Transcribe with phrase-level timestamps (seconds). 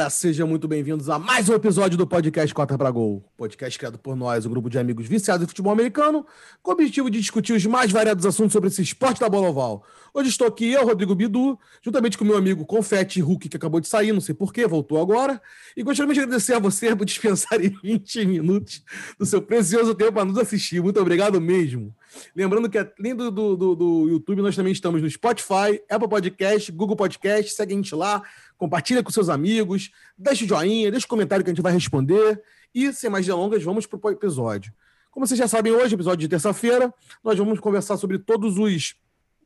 [0.00, 3.22] galera, sejam muito bem-vindos a mais um episódio do podcast Cota para Gol.
[3.36, 6.24] Podcast criado por nós, um grupo de amigos viciados em futebol americano,
[6.62, 9.84] com o objetivo de discutir os mais variados assuntos sobre esse esporte da bola oval.
[10.14, 13.88] Hoje estou aqui, eu, Rodrigo Bidu, juntamente com meu amigo Confete Hulk, que acabou de
[13.88, 15.40] sair, não sei porquê, voltou agora.
[15.76, 18.82] E gostaria de agradecer a você por dispensar em 20 minutos
[19.18, 20.82] do seu precioso tempo para nos assistir.
[20.82, 21.94] Muito obrigado mesmo.
[22.34, 26.96] Lembrando que além do, do, do, YouTube, nós também estamos no Spotify, Apple Podcast, Google
[26.96, 27.54] Podcast.
[27.54, 28.22] Segue a gente lá,
[28.60, 32.42] compartilha com seus amigos, deixa o joinha, deixa o comentário que a gente vai responder.
[32.74, 34.70] E, sem mais delongas, vamos para o episódio.
[35.10, 36.92] Como vocês já sabem, hoje, episódio de terça-feira,
[37.24, 38.94] nós vamos conversar sobre todos os.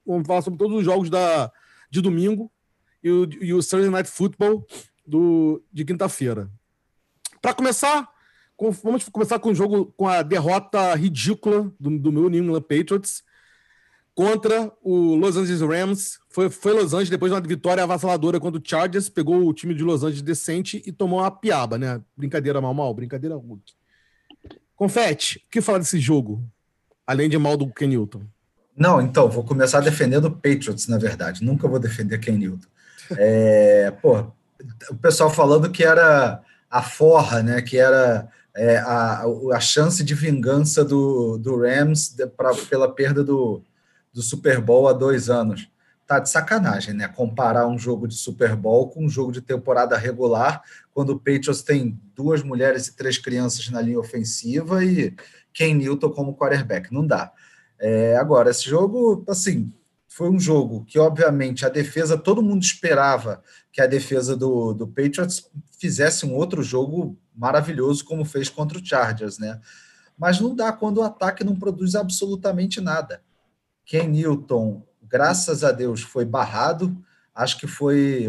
[0.04, 1.50] Vamos falar sobre todos os jogos da,
[1.88, 2.50] de domingo
[3.02, 4.66] e o, e o Sunday Night Football
[5.06, 6.50] do, de quinta-feira.
[7.40, 8.12] Para começar,
[8.82, 13.24] Vamos começar com o jogo com a derrota ridícula do, do meu New England Patriots
[14.14, 16.18] contra o Los Angeles Rams.
[16.28, 19.74] Foi, foi Los Angeles depois de uma vitória avassaladora contra o Chargers, pegou o time
[19.74, 22.00] de Los Angeles decente e tomou uma piaba, né?
[22.16, 23.72] Brincadeira mal mal, brincadeira Hulk.
[24.76, 26.42] Confete, o que falar desse jogo?
[27.06, 28.22] Além de mal do Ken Newton.
[28.76, 31.44] Não, então, vou começar defendendo o Patriots, na verdade.
[31.44, 32.66] Nunca vou defender Ken Newton.
[33.16, 34.26] É, pô,
[34.90, 37.62] o pessoal falando que era a forra, né?
[37.62, 43.62] Que era é, a, a chance de vingança do, do Rams pra, pela perda do,
[44.14, 45.68] do Super Bowl há dois anos.
[46.06, 47.08] Tá de sacanagem, né?
[47.08, 50.62] Comparar um jogo de Super Bowl com um jogo de temporada regular,
[50.92, 55.14] quando o Patriots tem duas mulheres e três crianças na linha ofensiva e
[55.52, 56.92] Ken Newton como quarterback.
[56.92, 57.32] Não dá.
[57.80, 59.72] É, agora, esse jogo, assim,
[60.06, 64.86] foi um jogo que, obviamente, a defesa, todo mundo esperava que a defesa do, do
[64.86, 69.60] Patriots fizesse um outro jogo maravilhoso, como fez contra o Chargers, né?
[70.16, 73.22] Mas não dá quando o ataque não produz absolutamente nada.
[73.84, 76.96] Ken Newton, graças a Deus, foi barrado.
[77.34, 78.28] Acho que foi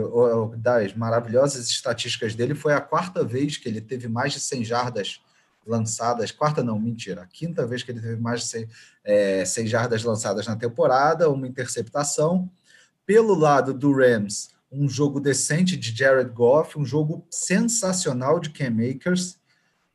[0.58, 5.22] das maravilhosas estatísticas dele, foi a quarta vez que ele teve mais de 100 jardas
[5.66, 8.70] lançadas, quarta não, mentira, a quinta vez que ele teve mais de 100,
[9.04, 12.50] é, 100 jardas lançadas na temporada, uma interceptação.
[13.06, 18.72] Pelo lado do Rams, um jogo decente de Jared Goff, um jogo sensacional de Cam
[18.72, 19.38] Makers.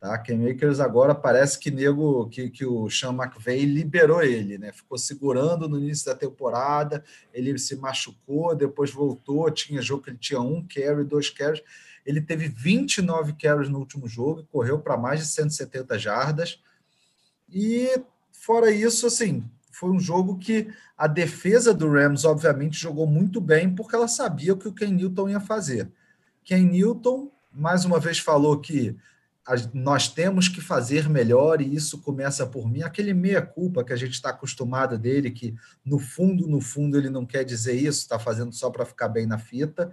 [0.01, 0.17] Tá?
[0.17, 4.73] Cam Makers agora parece que nego que, que o Sean McVay liberou ele, né?
[4.73, 10.17] Ficou segurando no início da temporada, ele se machucou, depois voltou, tinha jogo que ele
[10.17, 11.63] tinha um carry, dois carries.
[12.07, 16.59] Ele teve 29 carries no último jogo, correu para mais de 170 jardas.
[17.47, 17.91] E
[18.33, 23.75] fora isso, assim, foi um jogo que a defesa do Rams, obviamente, jogou muito bem,
[23.75, 25.91] porque ela sabia o que o Ken Newton ia fazer.
[26.43, 28.97] Ken Newton, mais uma vez, falou que
[29.73, 32.83] nós temos que fazer melhor e isso começa por mim.
[32.83, 37.27] Aquele meia-culpa que a gente está acostumado dele, que no fundo, no fundo, ele não
[37.27, 39.91] quer dizer isso, está fazendo só para ficar bem na fita.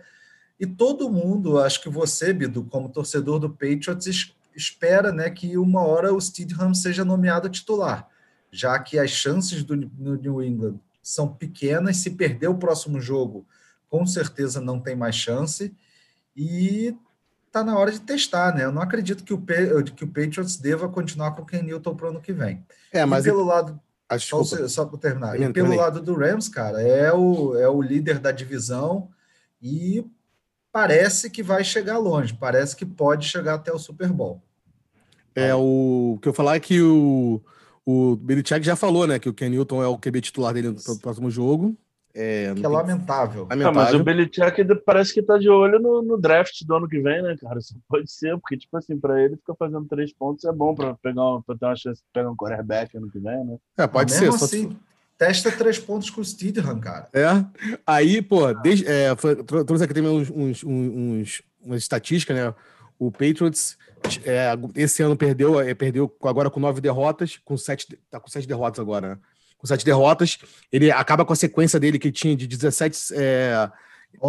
[0.59, 5.81] E todo mundo, acho que você, Bidu, como torcedor do Patriots, espera né, que uma
[5.81, 8.07] hora o Steedham seja nomeado titular
[8.51, 11.97] já que as chances do New England são pequenas.
[11.97, 13.45] Se perder o próximo jogo,
[13.89, 15.75] com certeza não tem mais chance.
[16.35, 16.95] E
[17.47, 18.63] está na hora de testar, né?
[18.63, 19.41] Eu não acredito que o,
[19.83, 22.63] que o Patriots deva continuar com o Ken Newton para o ano que vem.
[22.91, 23.79] É, mas e pelo lado.
[24.09, 25.39] Ah, só, só para terminar.
[25.39, 29.09] E pelo lado do Rams, cara, é o, é o líder da divisão
[29.61, 30.05] e
[30.71, 34.41] parece que vai chegar longe, parece que pode chegar até o Super Bowl.
[35.35, 37.41] É, o que eu falar é que o,
[37.85, 40.99] o Belichick já falou, né, que o Ken Newton é o QB titular dele no
[40.99, 41.75] próximo jogo.
[42.13, 43.47] É, que é lamentável.
[43.50, 43.68] lamentável.
[43.68, 47.00] Ah, mas o Belichick parece que tá de olho no, no, draft do ano que
[47.00, 47.59] vem, né, cara?
[47.59, 50.95] Isso pode ser, porque, tipo assim, pra ele ficar fazendo três pontos é bom pra,
[50.95, 53.57] pegar, pra ter uma chance de pegar um quarterback ano que vem, né?
[53.78, 54.29] É, pode ser.
[54.29, 54.75] Assim, só...
[55.18, 57.09] Testa três pontos com o Steedham, cara.
[57.12, 57.28] É.
[57.85, 62.53] Aí, pô, desde, é, foi, trouxe aqui também uns, uns, uns, umas estatísticas, né?
[63.00, 63.78] O Patriots
[64.25, 68.48] é, esse ano perdeu, é, perdeu agora com nove derrotas, com sete, tá com sete
[68.48, 69.19] derrotas agora, né?
[69.57, 70.38] Com sete derrotas,
[70.71, 73.69] ele acaba com a sequência dele que tinha de 17 é,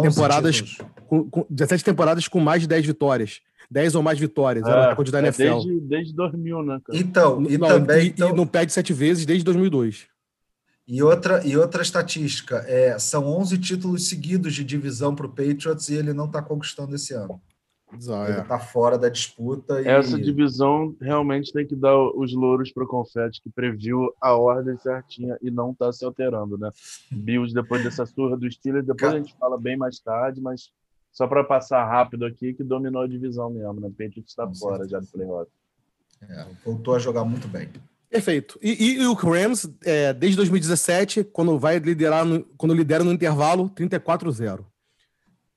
[0.01, 0.77] temporadas,
[1.07, 3.41] com, com, 17 temporadas com mais de 10 vitórias.
[3.71, 5.43] 10 ou mais vitórias, é, era a quantidade é, NFL.
[5.43, 6.81] Desde, desde 2000, né?
[6.83, 6.97] Cara?
[6.97, 8.07] Então, e não, também.
[8.07, 8.29] E, então...
[8.29, 10.07] e não perde sete vezes desde 2002.
[10.87, 15.87] E outra, e outra estatística, é, são 11 títulos seguidos de divisão para o Patriots
[15.87, 17.39] e ele não está conquistando esse ano.
[17.91, 18.59] Ele está é.
[18.59, 19.81] fora da disputa.
[19.87, 24.77] Essa divisão realmente tem que dar os louros para o Confete, que previu a ordem
[24.77, 26.69] certinha e não está se alterando, né?
[27.11, 30.71] Bills, depois dessa surra do Steelers, depois a gente fala bem mais tarde, mas
[31.11, 33.87] só para passar rápido aqui, que dominou a divisão mesmo, né?
[33.87, 35.51] O Patriots está fora já do playoff.
[36.21, 37.69] É, voltou a jogar muito bem.
[38.09, 38.57] Perfeito.
[38.61, 43.11] E, e, e o Rams, é, desde 2017, quando vai liderar, no, quando lidera no
[43.11, 44.65] intervalo, 34-0.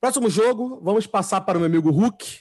[0.02, 2.40] Próximo jogo, vamos passar para o meu amigo Hulk.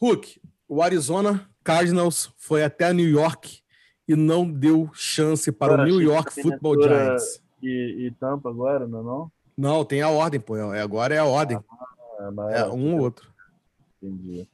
[0.00, 3.60] Hulk, o Arizona Cardinals foi até New York
[4.06, 7.42] e não deu chance para Cara, o New York Football Giants.
[7.60, 9.32] E, e Tampa agora, não é não?
[9.56, 10.56] Não, tem a ordem, pô.
[10.56, 11.58] é- Agora é a ordem.
[12.20, 13.28] É, mas- É um ou outro.
[14.00, 14.48] Entendi.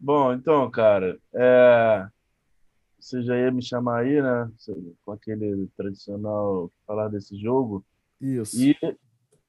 [0.00, 2.04] Bom, então, cara, é...
[2.98, 4.50] você já ia me chamar aí, né?
[5.04, 7.84] Com aquele tradicional falar desse jogo.
[8.20, 8.60] Isso.
[8.60, 8.76] E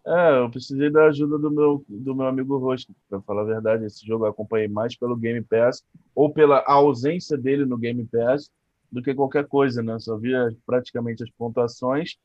[0.08, 3.86] é, eu precisei da ajuda do meu, do meu amigo Rosco, para falar a verdade.
[3.86, 5.84] Esse jogo eu acompanhei mais pelo Game Pass
[6.16, 8.50] ou pela ausência dele no Game Pass
[8.92, 10.00] do que qualquer coisa, né?
[10.00, 12.16] Só via praticamente as pontuações.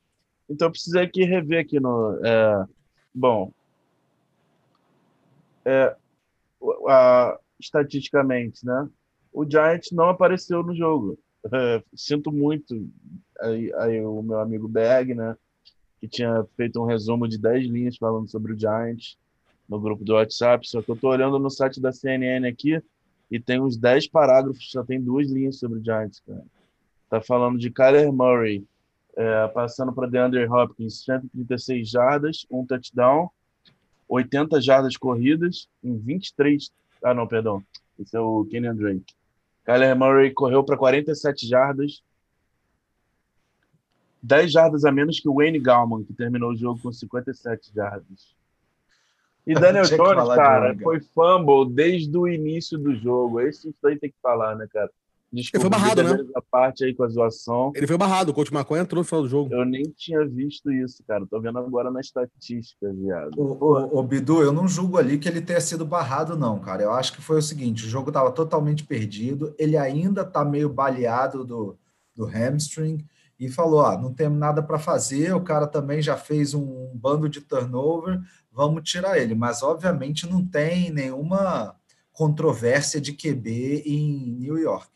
[0.49, 2.21] Então eu precisei aqui rever aqui no.
[2.25, 2.65] é,
[3.15, 3.53] bom,
[5.65, 5.97] é,
[6.89, 8.89] a- estatisticamente, né?
[9.33, 11.19] O Giants não apareceu no jogo.
[11.53, 12.89] É, sinto muito
[13.41, 15.37] aí, aí o meu amigo Berg, né?
[16.03, 19.17] Que tinha feito um resumo de 10 linhas falando sobre o Giants
[19.69, 20.69] no grupo do WhatsApp.
[20.69, 22.83] Só que eu tô olhando no site da CNN aqui
[23.31, 26.45] e tem uns 10 parágrafos, só tem duas linhas sobre o Giants, cara.
[27.09, 28.67] Tá falando de Kyler Murray,
[29.17, 33.31] é, passando para DeAndre Hopkins, 136 jardas, um touchdown,
[34.09, 36.71] 80 jardas corridas em 23.
[37.03, 37.63] Ah, não, perdão.
[37.99, 39.15] Esse é o Kenyan Drake.
[39.65, 42.03] Kyler Murray correu para 47 jardas,
[44.23, 48.37] 10 jardas a menos que o Wayne Gallman, que terminou o jogo com 57 jardas.
[49.45, 53.41] E Daniel que Jones, cara, foi fumble desde o início do jogo.
[53.41, 54.89] Esse isso daí tem que falar, né, cara?
[55.33, 56.31] Desculpa, foi barrado, né?
[56.37, 57.73] à parte aí com a zoação.
[57.75, 58.31] Ele foi barrado.
[58.31, 59.53] O coach Maconha entrou no final do jogo.
[59.53, 61.27] Eu nem tinha visto isso, cara.
[61.27, 63.33] Tô vendo agora na estatística, viado.
[63.37, 66.83] O, o, o Bidu, eu não julgo ali que ele tenha sido barrado, não, cara.
[66.83, 70.69] Eu acho que foi o seguinte: o jogo estava totalmente perdido, ele ainda está meio
[70.69, 71.79] baleado do,
[72.15, 72.99] do hamstring
[73.47, 75.35] e falou: ah, não temos nada para fazer.
[75.35, 79.35] O cara também já fez um bando de turnover, vamos tirar ele.
[79.35, 81.77] Mas, obviamente, não tem nenhuma
[82.13, 84.89] controvérsia de QB em New York.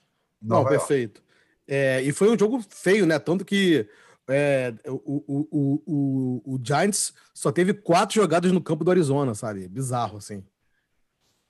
[0.43, 0.87] em Não, Nova York.
[0.87, 1.23] perfeito.
[1.67, 3.19] É, e foi um jogo feio, né?
[3.19, 3.89] Tanto que
[4.29, 9.35] é, o, o, o, o, o Giants só teve quatro jogadas no campo do Arizona,
[9.35, 9.67] sabe?
[9.67, 10.45] Bizarro, assim.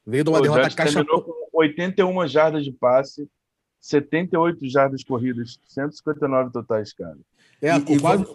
[0.07, 0.95] Veio de uma o derrota caixa.
[0.95, 3.29] terminou com 81 jardas de passe,
[3.87, 7.17] 78 jardas corridas, 159 totais, cara.
[7.63, 8.25] É, E- e quase...
[8.25, 8.31] vamos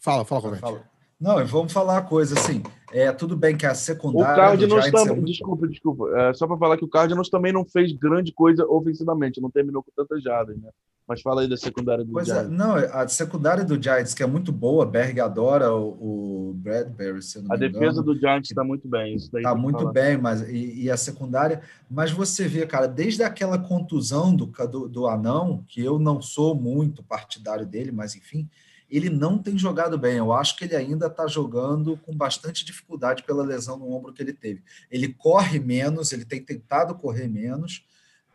[0.00, 0.60] Fala, fala, Covete.
[0.60, 0.82] Fala.
[1.20, 2.62] Não, vamos falar uma coisa assim.
[2.92, 6.20] É tudo bem que a O secundária do Cardinals Giants é também, muito desculpa, desculpa,
[6.20, 9.82] é, só para falar que o Cardinals também não fez grande coisa ofensivamente, não terminou
[9.82, 10.68] com tantas jardas, né?
[11.08, 12.50] Mas fala aí da secundária do Pois é, Giants.
[12.50, 17.38] não, a secundária do Giants, que é muito boa, Berg adora o, o Bradbury, se
[17.38, 19.92] eu não A me defesa engano, do Giants está muito bem, tá que muito falar.
[19.92, 24.88] bem, mas e, e a secundária, mas você vê, cara, desde aquela contusão do, do,
[24.88, 28.48] do Anão, que eu não sou muito partidário dele, mas enfim,
[28.90, 30.16] ele não tem jogado bem.
[30.16, 34.22] Eu acho que ele ainda está jogando com bastante dificuldade pela lesão no ombro que
[34.22, 34.62] ele teve.
[34.90, 37.84] Ele corre menos, ele tem tentado correr menos,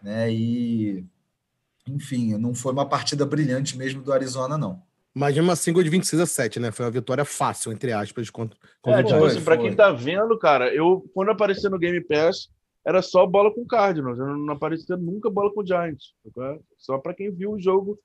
[0.01, 0.31] né?
[0.31, 1.05] E
[1.87, 4.81] enfim, não foi uma partida brilhante mesmo do Arizona, não.
[5.13, 6.71] Mas mesmo assim, gol de 26 a 7, né?
[6.71, 9.67] Foi uma vitória fácil, entre aspas, contra, contra É, o tipo assim, pra foi.
[9.67, 12.49] quem tá vendo, cara, eu, quando aparecia no Game Pass,
[12.85, 16.13] era só bola com Cardinals, eu não aparecia nunca bola com Giants.
[16.33, 16.57] tá?
[16.77, 17.99] Só pra quem viu o jogo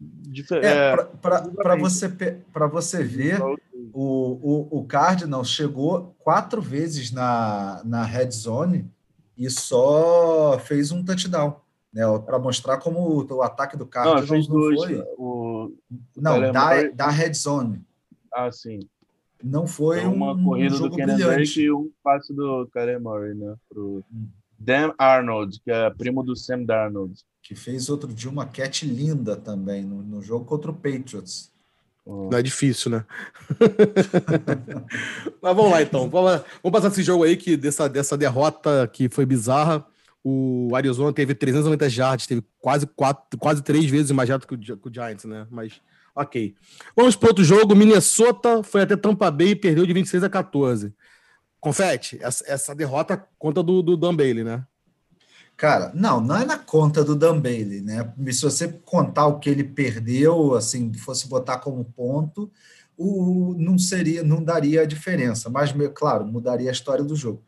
[0.00, 0.66] diferente.
[0.66, 2.08] É, para você,
[2.52, 3.40] pra você ver,
[3.92, 8.90] o, o, o Cardinals chegou quatro vezes na, na red zone
[9.36, 11.60] e só fez um touchdown.
[11.92, 14.80] Né, para mostrar como o, o ataque do Não, Cardinals fez não, dois.
[14.80, 15.04] foi.
[15.16, 15.72] O...
[16.16, 17.80] Não, da, da red zone.
[18.32, 18.80] Ah, sim.
[19.42, 21.34] Não foi Foi uma um, corrida um do jogo Kenan brilhante.
[21.36, 23.54] Drake e um passe do Kyler Murray, né?
[23.68, 24.26] Pro Hum.
[24.58, 27.14] Dan Arnold, que é primo do Sam Darnold.
[27.42, 31.52] Que fez outro dia uma catch linda também no, no jogo contra o Patriots.
[32.04, 33.04] Não é difícil, né?
[35.40, 36.08] Mas vamos lá, então.
[36.08, 39.86] Vamos, vamos passar esse jogo aí, que dessa, dessa derrota que foi bizarra.
[40.22, 44.88] O Arizona teve 390 jardas, teve quase, quatro, quase três vezes mais jardas que que
[44.88, 45.46] o Giants, né?
[45.50, 45.80] Mas,
[46.14, 46.54] ok.
[46.96, 47.74] Vamos para outro jogo.
[47.74, 50.92] Minnesota foi até Tampa Bay e perdeu de 26 a 14.
[51.60, 54.64] Confete, essa, essa derrota conta do, do Dan Bailey, né?
[55.56, 58.12] Cara, não, não é na conta do Dan Bailey, né?
[58.30, 62.48] Se você contar o que ele perdeu, assim, fosse botar como ponto,
[62.96, 67.42] o, não seria, não daria a diferença, mas, claro, mudaria a história do jogo.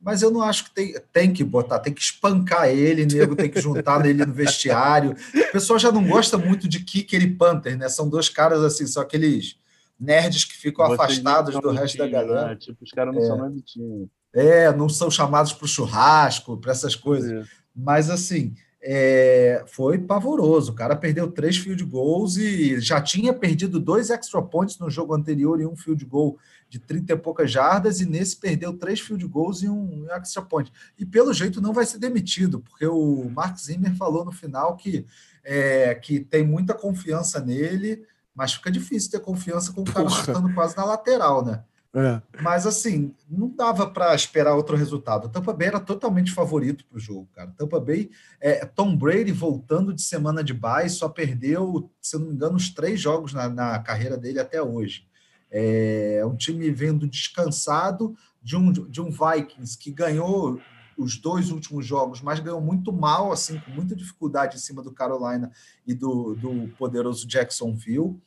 [0.00, 3.50] Mas eu não acho que tem, tem que botar, tem que espancar ele, nego tem
[3.50, 5.16] que juntar ele no vestiário.
[5.34, 7.88] O pessoal já não gosta muito de kicker e punter, né?
[7.88, 9.58] São dois caras assim, são aqueles
[9.98, 12.48] nerds que ficam Vocês afastados do resto da time, galera.
[12.48, 12.56] né?
[12.56, 14.08] Tipo, os caras não são mais do time.
[14.34, 17.44] É, não são chamados para o churrasco, para essas coisas.
[17.44, 17.56] Isso.
[17.74, 18.54] Mas assim,
[18.88, 20.70] é, foi pavoroso.
[20.70, 25.12] O cara perdeu três field goals e já tinha perdido dois extra points no jogo
[25.12, 26.38] anterior e um field goal
[26.68, 30.72] de 30 e poucas jardas, e nesse perdeu três field goals e um extra point.
[30.96, 35.04] E pelo jeito não vai ser demitido, porque o Mark Zimmer falou no final que,
[35.42, 40.52] é, que tem muita confiança nele, mas fica difícil ter confiança com o cara chutando
[40.54, 41.64] quase na lateral, né?
[41.98, 42.20] É.
[42.42, 45.24] Mas assim, não dava para esperar outro resultado.
[45.24, 47.50] O Tampa Bay era totalmente favorito para o jogo, cara.
[47.56, 52.34] Tampa Bay, é, Tom Brady voltando de semana de bye, só perdeu, se não me
[52.34, 55.08] engano, os três jogos na, na carreira dele até hoje.
[55.50, 60.60] É um time vendo descansado de um, de um Vikings que ganhou
[60.98, 64.92] os dois últimos jogos, mas ganhou muito mal, assim, com muita dificuldade em cima do
[64.92, 65.50] Carolina
[65.86, 68.20] e do, do poderoso Jacksonville.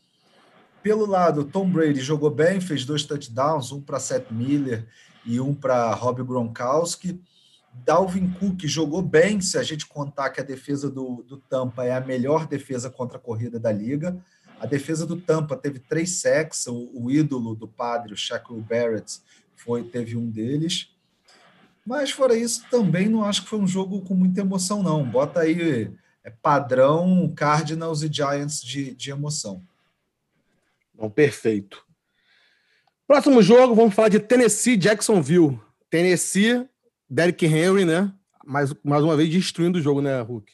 [0.81, 4.87] Pelo lado, Tom Brady jogou bem, fez dois touchdowns, um para Seth Miller
[5.25, 7.21] e um para Rob Gronkowski.
[7.85, 11.91] Dalvin Cook jogou bem, se a gente contar que a defesa do, do Tampa é
[11.91, 14.17] a melhor defesa contra a corrida da liga.
[14.59, 19.19] A defesa do Tampa teve três sacks, o, o ídolo do padre, o Shaquille Barrett,
[19.55, 20.89] foi, teve um deles.
[21.85, 25.03] Mas fora isso, também não acho que foi um jogo com muita emoção, não.
[25.03, 25.91] Bota aí
[26.23, 29.63] é padrão Cardinals e Giants de, de emoção.
[30.99, 31.81] Bom, perfeito.
[33.07, 35.57] Próximo jogo, vamos falar de Tennessee Jacksonville.
[35.89, 36.67] Tennessee,
[37.09, 38.13] Derrick Henry, né?
[38.45, 40.51] Mais, mais uma vez destruindo o jogo, né, Hulk?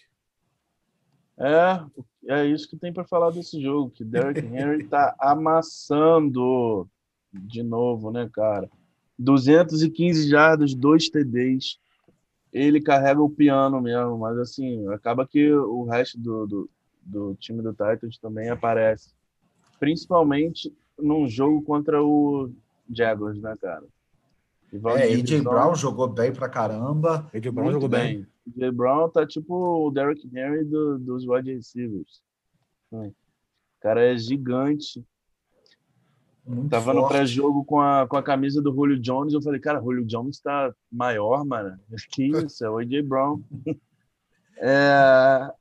[1.39, 1.83] É,
[2.27, 6.87] é isso que tem para falar desse jogo, que Derrick Henry tá amassando
[7.33, 8.69] de novo, né, cara?
[9.17, 11.79] 215 jardas, dois TDs.
[12.53, 16.69] Ele carrega o piano mesmo, mas assim, acaba que o resto do, do,
[17.01, 19.14] do time do Titans também aparece
[19.85, 22.51] principalmente num jogo contra o
[22.89, 23.85] Jaguars, né, cara?
[24.97, 27.29] é, AJ Brown jogou bem pra caramba.
[27.31, 28.25] AJ Brown jogou bem.
[28.47, 32.19] AJ Brown tá tipo o Derrick Henry do, dos wide receivers.
[32.91, 33.09] Hum.
[33.09, 33.13] O
[33.79, 35.05] cara é gigante.
[36.43, 37.01] Muito Tava forte.
[37.01, 39.33] no pré-jogo com a, com a camisa do Julio Jones.
[39.35, 41.79] Eu falei, cara, Julio Jones tá maior, mano.
[42.09, 43.39] Que isso, é o AJ Brown.
[44.57, 45.51] é,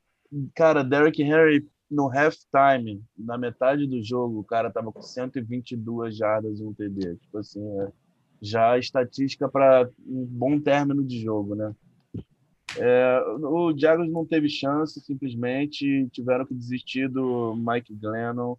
[0.55, 6.59] cara, Derrick Henry no halftime, na metade do jogo, o cara tava com 122 jardas
[6.59, 7.15] e um TD.
[7.17, 7.91] Tipo assim, é
[8.41, 11.75] já estatística para um bom término de jogo, né?
[12.77, 18.57] É, o Jaguars não teve chance, simplesmente tiveram que desistir do Mike Glennon,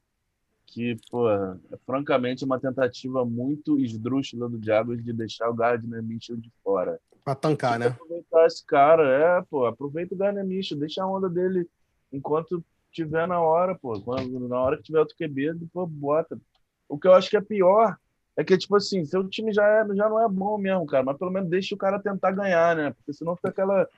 [0.66, 6.36] que, pô, é, francamente, uma tentativa muito esdrúxula do Jaguars de deixar o Gardner Mitchell
[6.36, 6.98] de fora.
[7.24, 7.88] Para tancar, né?
[7.88, 11.68] Aproveitar esse cara, é, pô, aproveita o Gardner Mitchell, deixa a onda dele
[12.12, 12.64] enquanto
[12.96, 14.00] tiver na hora, pô.
[14.00, 16.38] Quando, na hora que tiver outro QB, depois bota.
[16.88, 17.96] O que eu acho que é pior
[18.36, 21.16] é que, tipo assim, seu time já, é, já não é bom mesmo, cara, mas
[21.16, 22.90] pelo menos deixa o cara tentar ganhar, né?
[22.92, 23.88] Porque senão fica aquela,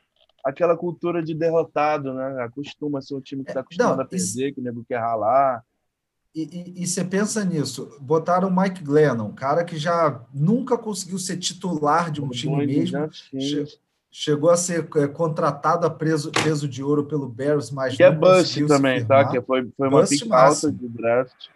[0.45, 2.43] aquela cultura de derrotado, né?
[2.43, 4.99] Acostuma ser um time que está é, acostumado não, a perder, que o nego quer
[4.99, 5.64] ralar.
[6.35, 11.19] E, e, e, você pensa nisso, botaram o Mike Glennon, cara que já nunca conseguiu
[11.19, 13.11] ser titular de um time mesmo.
[14.20, 18.10] Chegou a ser é, contratado a preso, peso de ouro pelo Bears, mas que é
[18.10, 19.25] bust também, tá?
[19.25, 21.46] Que foi, foi uma pick alta de draft.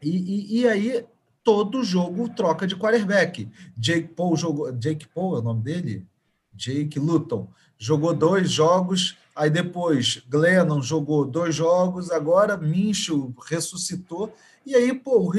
[0.00, 1.04] E, e, e, aí,
[1.42, 3.48] todo jogo troca de quarterback.
[3.76, 4.70] Jake Paul jogou.
[4.70, 6.06] Jake Paul é o nome dele?
[6.54, 7.48] Jake Luton.
[7.76, 14.32] Jogou dois jogos, aí depois Glennon jogou dois jogos, agora Mincho ressuscitou.
[14.64, 15.32] E aí, pô,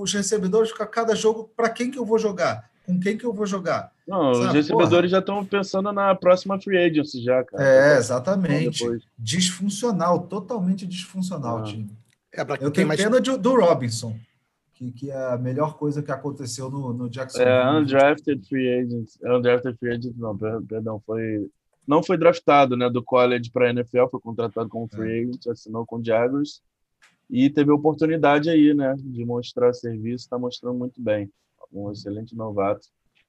[0.00, 2.70] os recebedores ficam cada jogo, para quem que eu vou jogar?
[2.84, 3.92] Com quem que eu vou jogar?
[4.06, 5.08] Não, Sabe, os recebedores porra?
[5.08, 7.64] já estão pensando na próxima free agency já, cara.
[7.64, 8.84] É, exatamente.
[9.18, 11.60] Disfuncional, totalmente disfuncional ah.
[11.60, 11.90] o time.
[12.32, 13.00] É, Eu tenho mais...
[13.00, 14.16] pena de, do Robinson,
[14.74, 17.40] que, que é a melhor coisa que aconteceu no, no Jackson.
[17.40, 19.08] É, undrafted free agent.
[19.24, 21.48] Undrafted free agent, não, perdão, foi...
[21.86, 25.22] Não foi draftado, né, do college para NFL, foi contratado como free é.
[25.22, 26.62] agent, assinou com o Jaguars
[27.30, 31.30] e teve a oportunidade aí, né, de mostrar serviço, está mostrando muito bem.
[31.74, 32.88] Um excelente novato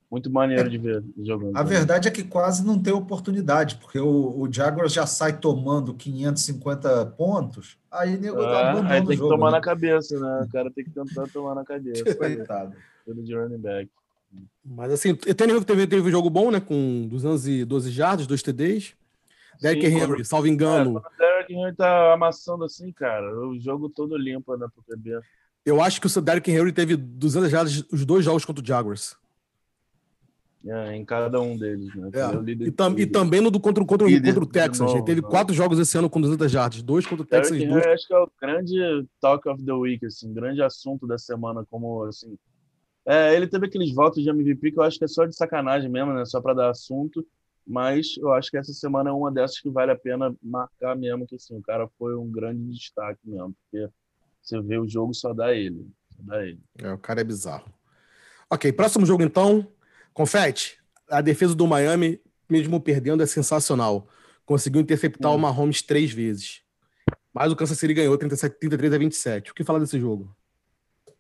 [0.10, 1.58] muito maneiro de ver jogando.
[1.58, 5.94] A verdade é que quase não tem oportunidade, porque o, o Jaguars já sai tomando
[5.94, 9.58] 550 pontos, aí nego é, Aí tem que jogo, tomar né?
[9.58, 10.46] na cabeça, né?
[10.48, 12.04] O cara tem que tentar tomar na cabeça.
[12.16, 12.76] Coitado.
[13.06, 13.90] Pelo de running back.
[14.64, 16.60] Mas assim, Tannehill teve, teve um jogo bom, né?
[16.60, 18.94] Com 212 jardas, dois TDs.
[19.62, 20.98] Derek Henry, quando, salvo engano.
[20.98, 25.20] É, o Derek Henry tá amassando assim, cara, o jogo todo limpo, né, pro QB.
[25.66, 29.18] Eu acho que o Derek Henry teve 200 jardas os dois jogos contra o Jaguars.
[30.68, 32.10] É, em cada um deles, né?
[32.14, 32.66] É.
[32.66, 34.92] E, tam, e, também no do contra, contra, contra o Texas.
[34.92, 35.28] Ele teve né?
[35.28, 37.56] quatro jogos esse ano com 200 jardas, dois contra o Texas.
[37.56, 37.86] e dois...
[37.86, 42.04] Acho que é o grande talk of the week, assim, grande assunto da semana, como
[42.06, 42.36] assim.
[43.06, 45.90] É, ele teve aqueles votos de MVP que eu acho que é só de sacanagem
[45.90, 46.26] mesmo, né?
[46.26, 47.24] Só para dar assunto.
[47.68, 51.28] Mas eu acho que essa semana é uma dessas que vale a pena marcar mesmo,
[51.28, 53.88] que assim, o cara foi um grande destaque mesmo, porque
[54.46, 55.92] você vê o jogo só dá ele.
[56.16, 56.60] Só dá ele.
[56.78, 57.66] É, o cara é bizarro.
[58.50, 59.68] Ok, próximo jogo então.
[60.14, 60.78] Confete,
[61.10, 64.08] a defesa do Miami, mesmo perdendo, é sensacional.
[64.46, 65.36] Conseguiu interceptar hum.
[65.36, 66.62] o Mahomes três vezes.
[67.34, 69.52] Mas o Kansas City ganhou 37, 33 a 27.
[69.52, 70.34] O que falar desse jogo?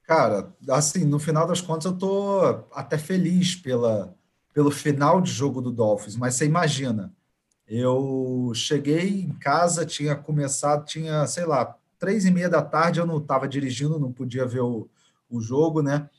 [0.04, 2.42] Cara, assim, no final das contas, eu tô
[2.72, 4.16] até feliz pela,
[4.54, 7.12] pelo final de jogo do Dolphins, mas você imagina,
[7.68, 13.06] eu cheguei em casa, tinha começado, tinha, sei lá, três e meia da tarde, eu
[13.06, 14.90] não estava dirigindo, não podia ver o,
[15.30, 16.10] o jogo, né?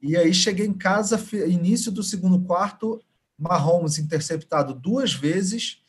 [0.00, 3.02] E aí cheguei em casa, início do segundo quarto,
[3.36, 5.82] Mahomes interceptado duas vezes,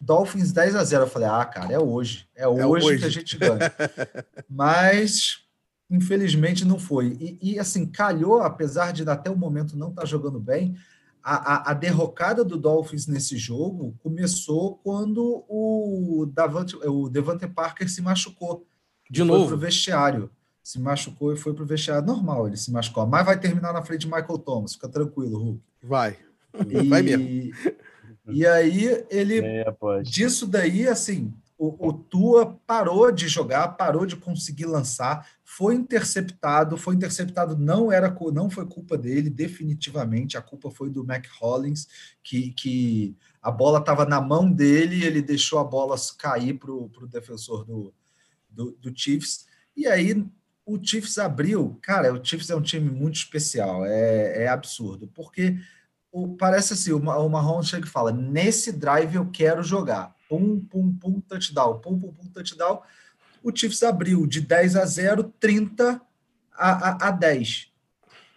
[0.00, 1.04] Dolphins 10 a 0.
[1.04, 2.28] Eu falei, ah, cara, é hoje.
[2.34, 2.98] É, é hoje, hoje.
[2.98, 3.72] que a gente ganha.
[4.50, 5.44] Mas,
[5.88, 7.16] infelizmente, não foi.
[7.20, 10.76] E, e, assim, calhou, apesar de até o momento não estar tá jogando bem,
[11.22, 17.88] a, a, a, derrocada do Dolphins nesse jogo começou quando o, Davante, o Devante Parker
[17.90, 18.66] se machucou.
[19.10, 19.40] De novo?
[19.40, 20.30] Foi para o vestiário.
[20.62, 22.06] Se machucou e foi para o vestiário.
[22.06, 23.06] Normal, ele se machucou.
[23.06, 24.74] Mas vai terminar na frente de Michael Thomas.
[24.74, 25.60] Fica tranquilo, Hulk.
[25.82, 26.16] Vai.
[26.68, 27.52] E, vai mesmo.
[28.28, 29.64] E aí ele é,
[30.02, 36.76] disso daí assim, o, o, Tua parou de jogar, parou de conseguir lançar, foi interceptado,
[36.76, 41.86] foi interceptado, não era não foi culpa dele, definitivamente, a culpa foi do Mac Hollins,
[42.22, 46.90] que, que a bola estava na mão dele ele deixou a bola cair para o
[47.08, 47.94] defensor do,
[48.48, 49.46] do, do Chiefs.
[49.76, 50.26] E aí
[50.64, 55.58] o Chiefs abriu, cara, o Chiefs é um time muito especial, é, é absurdo, porque
[56.12, 60.14] o, parece assim, o, o chega e fala, nesse drive eu quero jogar.
[60.28, 62.82] Pum, pum, pum, touchdown, pum, pum, pum, touchdown.
[63.42, 66.00] O Chiefs abriu de 10 a 0, 30
[66.54, 67.72] a, a, a 10.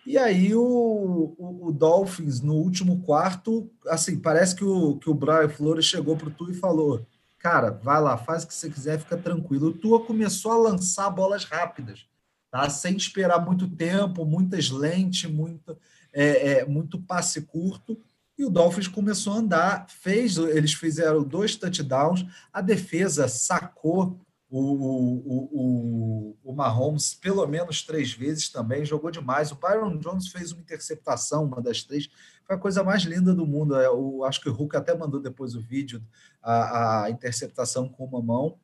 [0.05, 5.13] E aí o, o, o, Dolphins, no último quarto, assim, parece que o, que o
[5.13, 7.05] Brian Flores chegou para o Tua e falou,
[7.39, 9.67] cara, vai lá, faz o que você quiser, fica tranquilo.
[9.67, 12.05] O Tua começou a lançar bolas rápidas,
[12.51, 12.69] tá?
[12.69, 15.75] sem esperar muito tempo, muitas lentes, muito
[16.15, 17.99] é, é, muito passe curto,
[18.37, 24.59] e o Dolphins começou a andar, fez, eles fizeram dois touchdowns, a defesa sacou o,
[24.59, 29.51] o, o, o Mahomes pelo menos três vezes também, jogou demais.
[29.51, 32.09] O Byron Jones fez uma interceptação, uma das três,
[32.45, 33.75] foi a coisa mais linda do mundo.
[33.75, 36.01] Eu é, acho que o Hulk até mandou depois o vídeo,
[36.41, 38.57] a, a interceptação com uma mão.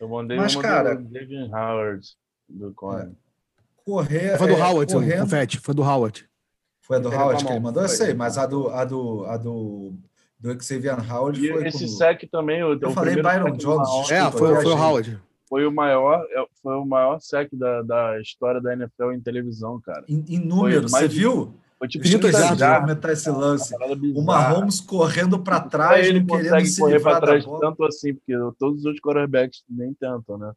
[0.00, 2.06] Eu mandei Mas, uma cara, do David Howard
[2.48, 3.10] do É,
[3.84, 6.28] correr, foi do é, Howard, correndo, confete, foi do Howard.
[6.88, 7.82] Foi a do Howard que ele mandou?
[7.82, 9.92] Eu sei, mas a do, a do, a do,
[10.40, 11.68] do Xavier Howard e foi.
[11.68, 11.98] Esse como...
[11.98, 12.60] sec também.
[12.60, 13.88] Eu, eu falei Byron Jones.
[13.88, 15.22] Desculpa, é, foi, foi o Howard.
[15.46, 19.78] Foi o maior, é, foi o maior sec da, da história da NFL em televisão,
[19.82, 20.02] cara.
[20.08, 21.52] Em, em número, você viu?
[21.78, 23.74] Foi tipo 30 jardas aumentar esse lance.
[24.14, 28.84] O Mahomes correndo para trás, ele consegue correr para trás tanto assim, porque todos os
[28.86, 30.52] outros quarterbacks nem tentam, né?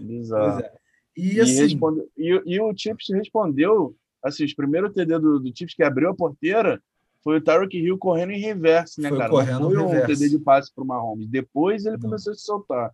[0.00, 0.60] Bizarro.
[0.60, 0.72] É.
[1.16, 2.02] E, e, assim, responde...
[2.16, 6.14] e, e, o Chips respondeu assim, os primeiros TD do, do Chiefs que abriu a
[6.14, 6.80] porteira
[7.22, 9.30] foi o Tyreek Hill correndo em reverse, né, foi cara?
[9.30, 10.06] Correndo foi um.
[10.06, 11.28] TD de passe para o Mahomes.
[11.28, 12.02] Depois ele Não.
[12.02, 12.90] começou a se soltar.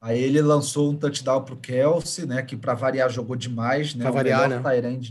[0.00, 2.42] Aí ele lançou um touchdown para o Kelsey, né?
[2.42, 4.04] Que para variar jogou demais, né?
[4.04, 4.60] Pra variar, né?
[4.62, 5.10] Tyrande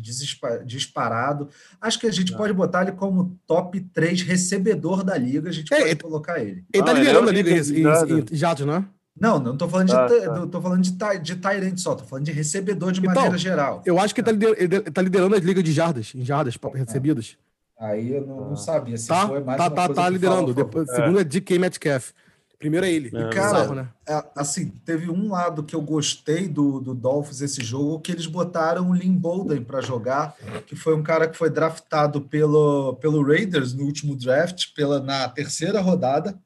[0.63, 1.49] disparado.
[1.81, 2.37] Acho que a gente Não.
[2.37, 5.49] pode botar ele como top 3 recebedor da liga.
[5.49, 6.63] A gente é, pode ele, colocar ele.
[6.71, 8.85] Ele tá liderando a liga em, em, em jatos, né?
[9.19, 10.47] Não, não estou falando, ah, de, tá.
[10.47, 13.81] tô falando de, de Tyrant só, estou falando de recebedor de então, maneira geral.
[13.85, 16.77] Eu acho que ele está liderando, tá liderando as ligas de jardas, em jardas é.
[16.77, 17.37] recebidas.
[17.79, 20.53] Aí eu não, não sabia se tá, foi mais tá, tá, tá liderando.
[20.53, 20.95] Depois, é.
[20.95, 22.11] Segundo é DK Metcalf.
[22.57, 23.09] Primeiro é ele.
[23.09, 23.87] E, cara, né?
[24.07, 28.25] É, assim, teve um lado que eu gostei do, do Dolphins esse jogo, que eles
[28.25, 33.23] botaram o Lynn Bolden para jogar, que foi um cara que foi draftado pelo, pelo
[33.23, 36.37] Raiders no último draft, pela, na terceira rodada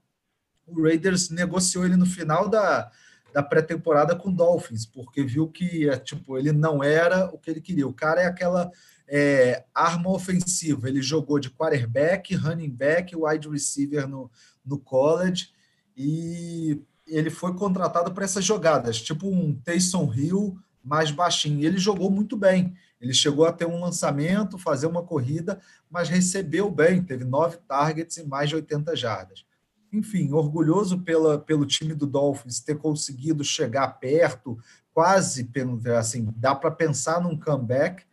[0.71, 2.91] o Raiders negociou ele no final da,
[3.33, 7.49] da pré-temporada com o Dolphins, porque viu que é, tipo, ele não era o que
[7.49, 7.87] ele queria.
[7.87, 8.71] O cara é aquela
[9.07, 10.87] é, arma ofensiva.
[10.87, 14.29] Ele jogou de quarterback, running back, wide receiver no,
[14.65, 15.49] no college
[15.95, 21.65] e ele foi contratado para essas jogadas, tipo um Taysom Hill mais baixinho.
[21.65, 22.73] Ele jogou muito bem.
[23.01, 28.17] Ele chegou a ter um lançamento, fazer uma corrida, mas recebeu bem, teve nove targets
[28.17, 29.48] e mais de 80 jardas
[29.91, 34.57] enfim, orgulhoso pela, pelo time do Dolphins ter conseguido chegar perto,
[34.93, 35.49] quase,
[35.97, 38.03] assim, dá para pensar num comeback,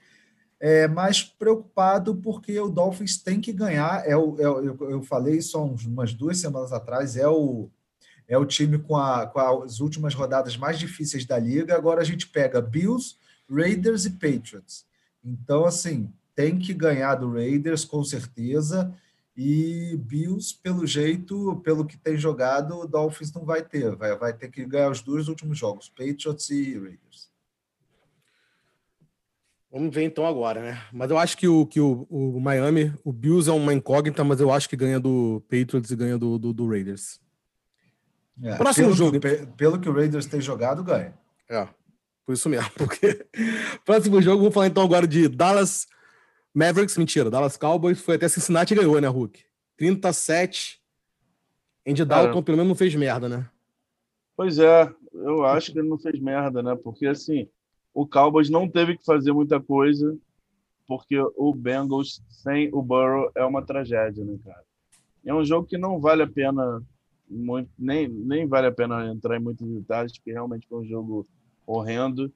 [0.59, 4.07] é, mas preocupado porque o Dolphins tem que ganhar.
[4.07, 7.69] É o, é, eu, eu falei há umas duas semanas atrás, é o,
[8.27, 11.77] é o time com, a, com as últimas rodadas mais difíceis da liga.
[11.77, 13.17] Agora a gente pega Bills,
[13.51, 14.87] Raiders e Patriots.
[15.23, 18.95] Então, assim, tem que ganhar do Raiders com certeza
[19.37, 23.95] E Bills, pelo jeito, pelo que tem jogado, o Dolphins não vai ter.
[23.95, 27.31] Vai, vai ter que ganhar os dois últimos jogos, Patriots e Raiders.
[29.71, 30.83] Vamos ver então agora, né?
[30.91, 34.41] Mas eu acho que o, que o, o Miami, o Bills é uma incógnita, mas
[34.41, 37.21] eu acho que ganha do Patriots e ganha do, do, do Raiders.
[38.43, 39.21] É, Próximo pelo jogo.
[39.21, 41.13] Que, pelo que o Raiders tem jogado, ganha.
[41.51, 41.69] É,
[42.25, 42.71] por isso mesmo.
[42.75, 43.27] Porque...
[43.85, 45.87] Próximo jogo, vamos falar então agora de Dallas
[46.57, 49.45] Mavericks, mentira, Dallas Cowboys foi até Cincinnati e ganhou, né, Hulk?
[49.77, 50.81] 37.
[51.87, 53.47] Andy Dalton pelo menos não fez merda, né?
[54.35, 56.75] Pois é, eu acho que ele não fez merda, né?
[56.75, 57.47] Porque assim,
[57.93, 60.17] o Cowboys não teve que fazer muita coisa,
[60.89, 64.65] porque o Bengals sem o Burrow é uma tragédia, né, cara?
[65.27, 66.83] É um jogo que não vale a pena
[67.29, 71.29] muito, nem, nem vale a pena entrar em muitos detalhes, porque realmente foi um jogo
[71.67, 72.33] horrendo.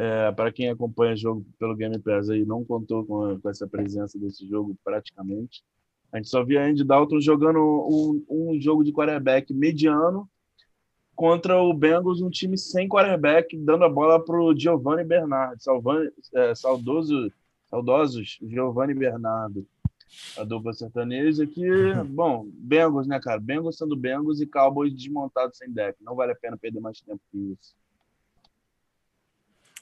[0.00, 3.66] É, para quem acompanha o jogo pelo Game Pass aí, não contou com, com, essa
[3.66, 5.64] presença desse jogo praticamente.
[6.12, 10.30] A gente só via Andy Dalton jogando um, um jogo de quarterback mediano
[11.16, 16.12] contra o Bengals, um time sem quarterback, dando a bola para o Giovanni Bernardo, salvando,
[16.32, 17.32] é, saudoso,
[17.68, 19.66] saudosos Giovanni Bernardo,
[20.36, 21.68] a dupla sertaneja, que,
[22.06, 23.40] bom, Bengals, né, cara?
[23.40, 25.98] Bengals sendo Bengals e Cowboys desmontados sem deck.
[26.04, 27.74] Não vale a pena perder mais tempo que isso.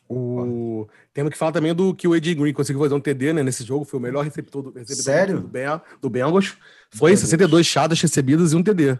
[0.08, 0.86] O...
[1.12, 3.64] Temos que falar também do que o Ed Green conseguiu fazer um TD né, nesse
[3.64, 5.40] jogo, foi o melhor receptor do, receptor Sério?
[5.40, 6.56] do, ben, do Bengals.
[6.90, 8.98] Foi Meu 62 chadas recebidas e um TD.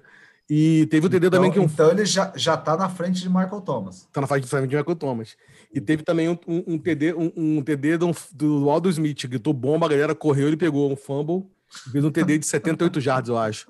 [0.49, 1.64] E teve o TD então, também que um...
[1.64, 4.09] Então ele já, já tá na frente de Michael Thomas.
[4.12, 5.37] Tá na frente de Michael Thomas.
[5.73, 9.53] E teve também um, um, um TD, um, um TD do, do Aldo Smith, gritou
[9.53, 11.47] bomba, a galera correu, ele pegou um fumble,
[11.90, 13.69] fez um TD de 78 jardas, eu acho.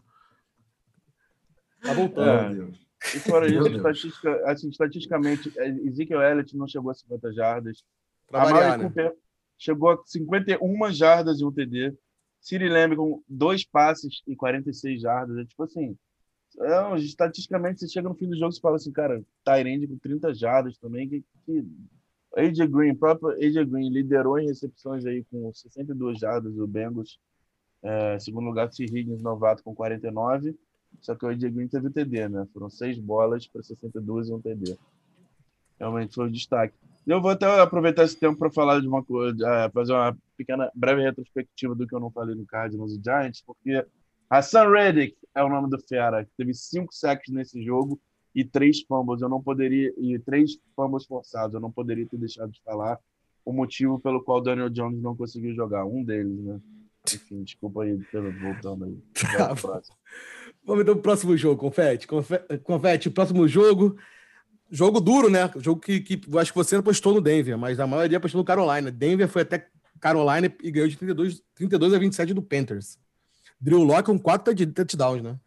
[1.83, 2.72] Tá voltando.
[2.72, 2.86] É.
[3.14, 7.85] E fora isso, estatistica, assim, estatisticamente, é, Ezekiel Elliott não chegou a 50 jardas.
[8.26, 8.85] Trabalhar, a né?
[8.85, 9.14] Cooper
[9.59, 11.94] chegou a 51 jardas e um TD.
[12.40, 15.37] Siri Lamb com dois passes e 46 jardas.
[15.38, 15.96] É tipo assim,
[16.61, 20.35] é, estatisticamente você chega no fim do jogo e fala assim, cara, Tyrande com 30
[20.35, 21.09] jardas também.
[21.09, 21.64] Que, que...
[22.37, 27.18] AJ Green, próprio AJ Green liderou em recepções aí com 62 jardas do Bengals.
[27.82, 28.85] É, segundo lugar, T.
[28.85, 30.56] Higgins, novato, com 49.
[31.00, 32.46] Só que o AJ Green teve TD, né?
[32.52, 34.76] Foram seis bolas para 62 e um TD.
[35.78, 36.74] Realmente foi o destaque.
[37.06, 40.70] Eu vou até aproveitar esse tempo para falar de uma coisa, é, fazer uma pequena,
[40.74, 43.87] breve retrospectiva do que eu não falei no Cardinals e Giants, porque
[44.28, 48.00] Hassan Reddick é o nome do fera, teve cinco sacks nesse jogo
[48.35, 49.22] e três fumbles.
[49.22, 51.54] Eu não poderia e três fumbles forçados.
[51.54, 52.98] Eu não poderia ter deixado de falar
[53.44, 55.87] o motivo pelo qual Daniel Jones não conseguiu jogar.
[55.87, 56.61] Um deles, né?
[57.14, 57.96] Enfim, desculpa aí
[58.42, 58.98] voltando aí.
[59.38, 59.54] Tá
[60.66, 62.09] Vamos então pro próximo jogo, Confete.
[62.64, 63.96] Confete, próximo jogo.
[64.68, 65.48] Jogo duro, né?
[65.59, 68.90] Jogo que, que acho que você apostou no Denver, mas a maioria apostou no Carolina.
[68.90, 69.68] Denver foi até
[70.00, 72.98] Carolina e ganhou de 32, 32 a 27 do Panthers.
[73.61, 75.38] Drew Locke com 4 touchdowns, né?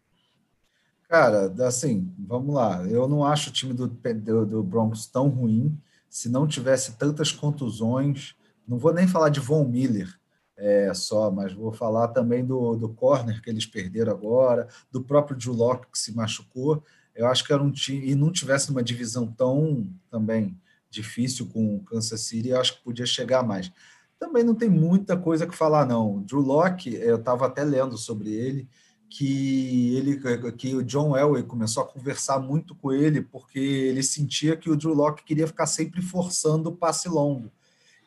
[1.06, 2.86] Cara, assim, vamos lá.
[2.86, 5.78] Eu não acho o time do, do, do Broncos tão ruim.
[6.08, 8.34] Se não tivesse tantas contusões,
[8.66, 10.18] não vou nem falar de Von Miller,
[10.60, 15.40] é, só, mas vou falar também do, do corner que eles perderam agora, do próprio
[15.40, 16.84] Julock que se machucou.
[17.14, 20.56] Eu acho que era um time, e não tivesse uma divisão tão também
[20.90, 23.72] difícil com o Kansas City, eu acho que podia chegar mais.
[24.18, 26.20] Também não tem muita coisa que falar, não.
[26.22, 28.68] Drew Locke, eu estava até lendo sobre ele,
[29.08, 30.20] que ele
[30.52, 34.76] que o John Elway começou a conversar muito com ele porque ele sentia que o
[34.76, 37.50] Drew Locke queria ficar sempre forçando o passe longo.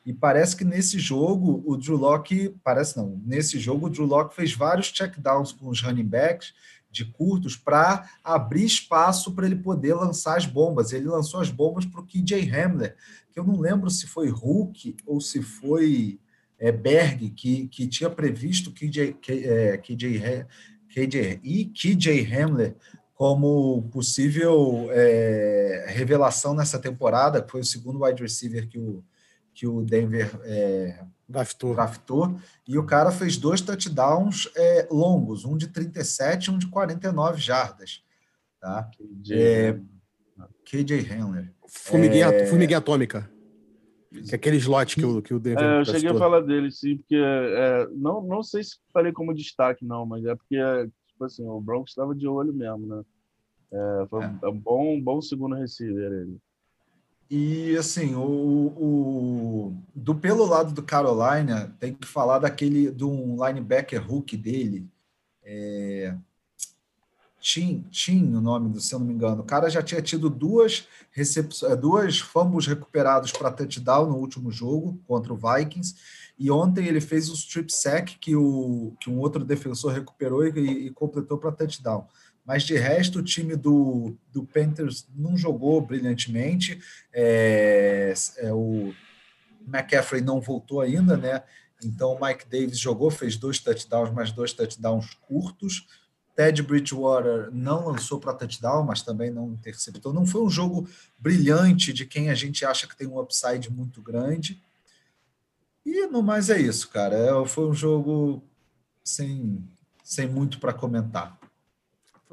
[0.05, 4.35] E parece que nesse jogo o Drew Locke, parece não, nesse jogo o Drew Locke
[4.35, 6.53] fez vários checkdowns com os running backs
[6.91, 10.93] de curtos para abrir espaço para ele poder lançar as bombas.
[10.93, 12.95] Ele lançou as bombas para o KJ Hamler,
[13.31, 16.19] que eu não lembro se foi Hulk ou se foi
[16.59, 20.45] é, Berg, que, que tinha previsto KJ, é, KJ,
[20.89, 22.75] KJ, e KJ Hamler
[23.15, 29.03] como possível é, revelação nessa temporada, que foi o segundo wide receiver que o,
[29.53, 31.73] que o Denver é, draftou.
[31.73, 32.39] draftou.
[32.67, 37.39] E o cara fez dois touchdowns é, longos, um de 37 e um de 49
[37.39, 38.03] jardas.
[38.59, 38.89] Tá?
[38.97, 39.79] KJ, é,
[40.65, 41.53] KJ Hamler.
[41.67, 42.45] Formiguinha, é...
[42.45, 43.29] formiguinha atômica.
[44.11, 45.63] Que é aquele slot que o, que o Denver.
[45.63, 49.33] É, eu cheguei a falar dele, sim, porque é, não, não sei se falei como
[49.33, 50.55] destaque, não, mas é porque
[51.07, 53.03] tipo assim, o Broncos estava de olho mesmo, né?
[53.71, 54.47] É, foi é.
[54.47, 56.37] um bom, bom segundo receiver ele.
[57.35, 63.43] E assim, o, o, do pelo lado do Carolina, tem que falar daquele de um
[63.43, 64.87] linebacker hook dele.
[65.43, 66.15] É,
[67.41, 69.41] Tim, Tim, o nome do, se eu não me engano.
[69.41, 75.01] O cara já tinha tido duas recepções, duas fumbles recuperados para touchdown no último jogo
[75.07, 75.95] contra o Vikings.
[76.37, 80.85] E ontem ele fez o strip sack que, o, que um outro defensor recuperou e,
[80.85, 82.05] e completou para touchdown.
[82.45, 86.79] Mas de resto, o time do, do Panthers não jogou brilhantemente.
[87.13, 88.93] É, é, o
[89.65, 91.43] McCaffrey não voltou ainda, né?
[91.83, 95.87] Então o Mike Davis jogou, fez dois touchdowns, mais dois touchdowns curtos.
[96.35, 100.11] Ted Bridgewater não lançou para touchdown, mas também não interceptou.
[100.11, 104.01] Não foi um jogo brilhante de quem a gente acha que tem um upside muito
[104.01, 104.61] grande.
[105.85, 107.15] E no mais é isso, cara.
[107.15, 108.43] É, foi um jogo
[109.03, 109.63] sem,
[110.03, 111.39] sem muito para comentar.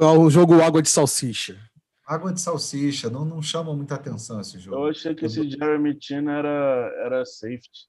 [0.01, 1.61] Foi um jogo água de salsicha.
[2.07, 4.79] Água de salsicha, não, não chama muita atenção esse jogo.
[4.79, 7.87] Eu achei que esse Jeremy Chin era, era safety.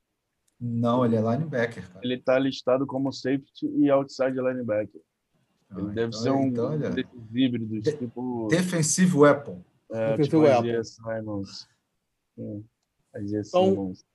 [0.60, 2.02] Não, ele é linebacker, cara.
[2.04, 5.02] Ele está listado como safety e outside linebacker.
[5.70, 8.48] Ah, ele deve então, ser um então, desses híbridos, de, tipo.
[8.50, 9.64] Defensive weapon.
[9.90, 10.84] É, Defensive tipo weapon.
[10.84, 11.68] Simons.
[12.36, 12.66] Sim.
[13.16, 14.06] Então, Simons.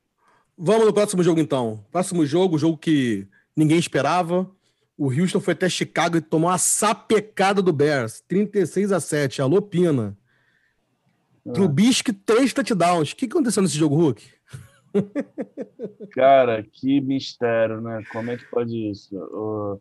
[0.57, 1.83] Vamos no próximo jogo, então.
[1.91, 4.55] Próximo jogo, jogo que ninguém esperava.
[4.97, 8.23] O Houston foi até Chicago e tomou uma sapecada do Bears.
[8.27, 9.43] 36 a 7.
[9.43, 10.17] Alô, Pina.
[11.47, 11.53] Ah.
[11.53, 13.13] Trubisky, três touchdowns.
[13.13, 14.23] O que aconteceu nesse jogo, Hulk?
[16.13, 18.03] Cara, que mistério, né?
[18.11, 19.15] Como é que pode isso?
[19.17, 19.81] Uh,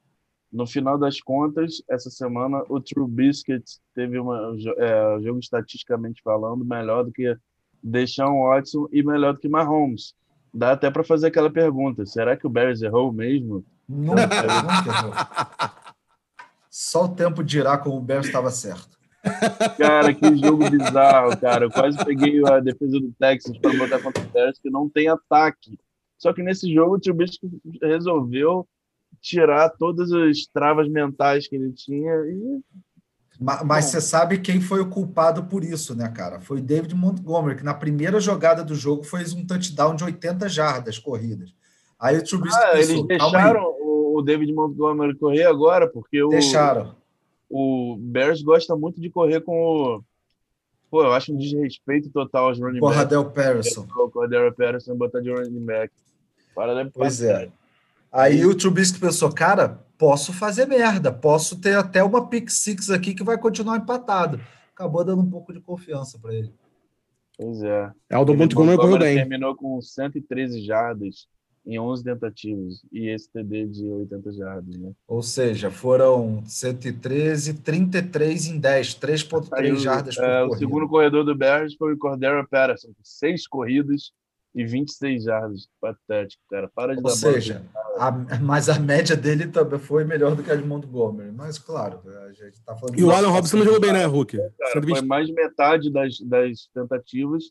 [0.51, 6.63] no final das contas, essa semana o True Biscuit teve uma, é, jogo estatisticamente falando
[6.63, 7.35] melhor do que
[7.83, 10.13] Deshaun Watson e melhor do que Mahomes.
[10.55, 13.65] Dá até para fazer aquela pergunta: será que o Bears errou mesmo?
[13.87, 15.13] Nunca, nunca errou.
[16.69, 18.97] Só o tempo dirá como o Bears estava certo.
[19.77, 21.65] Cara, que jogo bizarro, cara.
[21.65, 25.09] Eu quase peguei a defesa do Texas para botar contra o Bears, que não tem
[25.09, 25.77] ataque.
[26.17, 27.49] Só que nesse jogo o Trubisky
[27.81, 28.65] resolveu
[29.19, 32.61] tirar todas as travas mentais que ele tinha e
[33.39, 36.39] mas, mas você sabe quem foi o culpado por isso, né, cara?
[36.39, 40.97] Foi David Montgomery, que na primeira jogada do jogo fez um touchdown de 80 jardas
[40.97, 41.53] corridas.
[41.99, 46.95] Aí o Trubisky ah, pensou, eles deixaram o David Montgomery correr agora, porque o, deixaram.
[47.49, 50.03] o Bears gosta muito de correr com o
[50.89, 52.97] Pô, eu acho um desrespeito total aos running backs.
[52.97, 53.87] Cordell Patterson.
[53.97, 55.91] O Cordell Patterson botar de running back.
[56.55, 57.49] Para pois é.
[58.15, 63.13] Aí o Trubisky pensou, cara, posso fazer merda, posso ter até uma pick six aqui
[63.13, 64.39] que vai continuar empatado.
[64.73, 66.53] Acabou dando um pouco de confiança para ele.
[67.37, 67.91] Pois é.
[68.09, 69.17] É o do Montgomery correu bem.
[69.17, 71.27] Terminou com 113 jardas
[71.65, 74.93] em 11 tentativas e esse TD de 80 jardas, né?
[75.05, 80.55] Ou seja, foram 113, 33 em 10, 3.3 jardas por é, corrida.
[80.55, 84.13] O segundo corredor do Bears foi o Cordero Patterson, seis corridas
[84.55, 85.67] e 26 jardas.
[85.81, 86.69] Patético, cara.
[86.73, 87.61] Para de Ou dar seja,
[87.97, 91.31] a, mas a média dele também foi melhor do que a de Montgomery.
[91.31, 92.97] Mas, claro, a gente tá falando...
[92.97, 94.37] E o Alan Robson não jogou bem, né, Hulk?
[94.37, 97.43] Cara, foi mais de metade das, das tentativas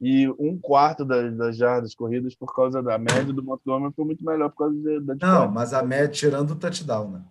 [0.00, 4.24] e um quarto das, das jardas corridas por causa da média do Montgomery foi muito
[4.24, 7.24] melhor por causa da, da Não, mas a média tirando o touchdown, né?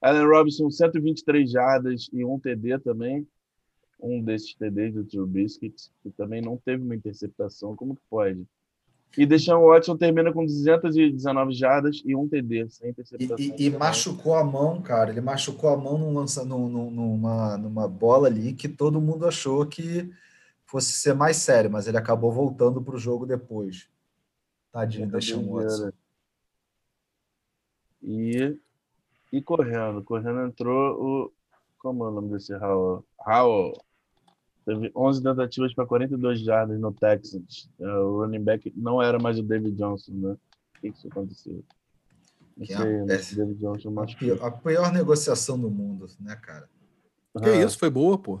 [0.00, 3.26] Allen Robinson, 123 jardas e um TD também.
[4.04, 7.74] Um desses TDs do Trubisky, que também não teve uma interceptação.
[7.74, 8.46] Como que pode?
[9.16, 13.36] E Deshaun Watson termina com 219 jardas e um TD, sem interceptação.
[13.38, 15.10] E, e, e machucou a mão, cara.
[15.10, 19.64] Ele machucou a mão num lança, num, numa, numa bola ali que todo mundo achou
[19.66, 20.10] que
[20.64, 23.88] fosse ser mais sério, mas ele acabou voltando para o jogo depois.
[24.72, 25.92] Tadinho, deixa um Watson.
[28.02, 28.58] E,
[29.32, 30.02] e correndo.
[30.02, 31.32] Correndo entrou o.
[31.78, 33.04] Como é o nome desse Howell?
[33.24, 33.83] Howell.
[34.64, 37.70] Teve 11 tentativas para 42 jardas no Texans.
[37.78, 40.32] É, o running back não era mais o David Johnson, né?
[40.32, 41.62] O que isso aconteceu?
[42.56, 46.68] Não sei, é, David Johnson a, pior, a pior negociação do mundo, né, cara?
[47.42, 47.64] Que ah.
[47.64, 48.40] isso, foi boa, pô.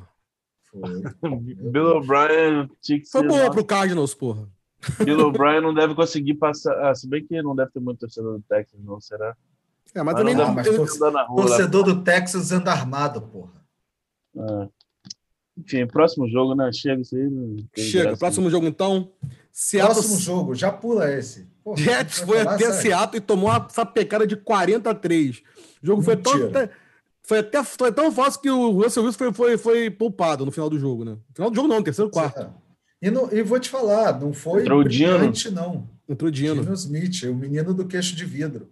[1.70, 3.28] Bill O'Brien tinha que Foi ser.
[3.28, 4.48] Foi boa pro Cardinals, porra.
[5.04, 6.74] Bill O'Brien não deve conseguir passar.
[6.84, 9.36] Ah, se bem que não deve ter muito torcedor do Texas, não, será?
[9.94, 10.66] É, mas, mas também não, mas
[11.36, 13.64] torcedor do Texas anda armado, porra.
[14.38, 14.68] Ah.
[15.56, 16.70] Enfim, próximo jogo, né?
[16.72, 17.64] Chega isso aí.
[17.76, 19.10] Chega, próximo jogo então.
[19.52, 19.94] Seattle...
[19.94, 21.46] Próximo jogo, já pula esse.
[21.62, 25.42] Porra, Jets foi até Seattle e tomou essa pecada de 43.
[25.82, 26.22] O jogo Mentira.
[26.24, 26.70] foi todo
[27.24, 30.68] foi até foi tão fácil que o Russell Wilson foi, foi, foi poupado no final
[30.68, 31.12] do jogo, né?
[31.12, 32.38] No final do jogo não, terceiro quarto.
[32.38, 32.50] É.
[33.00, 35.88] E, no, e vou te falar, não foi Entrou brilhante, não.
[36.06, 36.62] Entrou Dino.
[36.62, 38.70] Dino Smith, o menino do queixo de vidro.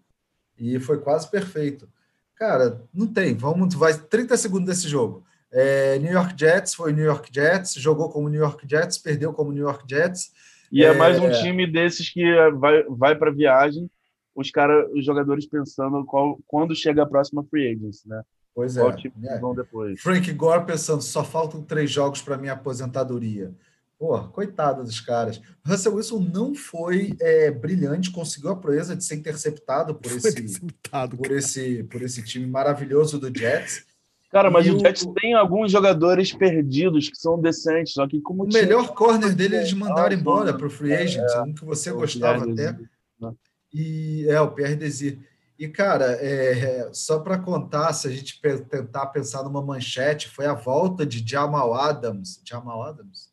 [0.58, 1.88] E foi quase perfeito.
[2.36, 3.34] Cara, não tem.
[3.34, 5.24] Vamos, vai 30 segundos desse jogo.
[5.52, 9.52] É, New York Jets foi New York Jets, jogou como New York Jets, perdeu como
[9.52, 10.32] New York Jets.
[10.70, 13.90] E é, é mais um time desses que vai, vai para viagem,
[14.34, 18.22] os cara, os jogadores pensando qual, quando chega a próxima free agency, né?
[18.54, 18.96] Pois Qual é.
[18.96, 19.38] time é.
[19.38, 20.00] vão depois?
[20.00, 23.52] Frank Gore pensando, só faltam três jogos para minha aposentadoria.
[23.98, 25.40] Pô, coitado dos caras.
[25.64, 30.28] Russell Wilson não foi é, brilhante, conseguiu a proeza de ser interceptado por Foi esse,
[30.28, 31.38] interceptado, por cara.
[31.38, 33.86] esse, por esse time maravilhoso do Jets.
[34.32, 38.44] Cara, mas o o- Jets tem alguns jogadores perdidos que são decentes, só que como
[38.44, 41.64] O time- melhor corner dele eles mandaram Ah, embora para o free agent, um que
[41.64, 42.72] você o gostava até.
[43.20, 43.34] Né?
[43.74, 45.18] E é o Pierre Desir.
[45.58, 50.54] E, cara, é, só para contar, se a gente tentar pensar numa manchete, foi a
[50.54, 52.40] volta de Jamal Adams.
[52.44, 53.30] Jamal Adams?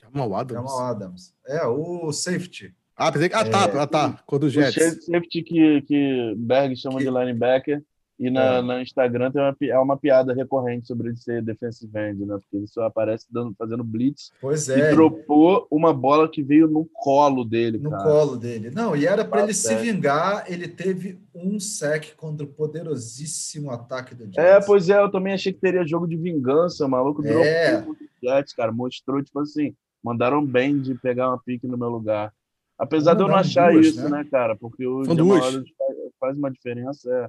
[0.00, 0.52] Jamal Adams.
[0.62, 1.34] Jamal Adams.
[1.46, 2.72] É, o safety.
[2.96, 3.34] Ah, pensei que.
[3.34, 4.22] Ah, tá, ah, tá.
[4.26, 5.04] Quando o O Jets.
[5.06, 7.82] safety que, que Berg chama Que- de linebacker,
[8.18, 8.62] e na, É.
[8.62, 12.36] no Instagram tem uma, é uma piada recorrente sobre ele ser defensive end, né?
[12.40, 16.68] Porque ele só aparece dando, fazendo blitz Pois e é, dropou uma bola que veio
[16.68, 18.02] no colo dele, no cara.
[18.04, 18.70] colo dele.
[18.70, 23.70] Não, e era para ele se Tá vingar, ele teve um sec contra o poderosíssimo
[23.70, 24.38] ataque do Jets.
[24.38, 27.72] É, pois é, eu também achei que teria jogo de vingança, o maluco É.
[27.78, 27.96] dropou o
[28.28, 32.32] Jets, cara, mostrou, tipo assim, mandaram bem de pegar uma pique no meu lugar.
[32.78, 34.18] Apesar de eu não achar duas, isso, né?
[34.18, 34.56] né, cara?
[34.56, 35.40] Porque o Jamal
[36.20, 37.28] faz uma diferença, é.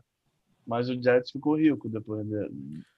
[0.68, 2.50] Mas o Jets ficou rico depois de,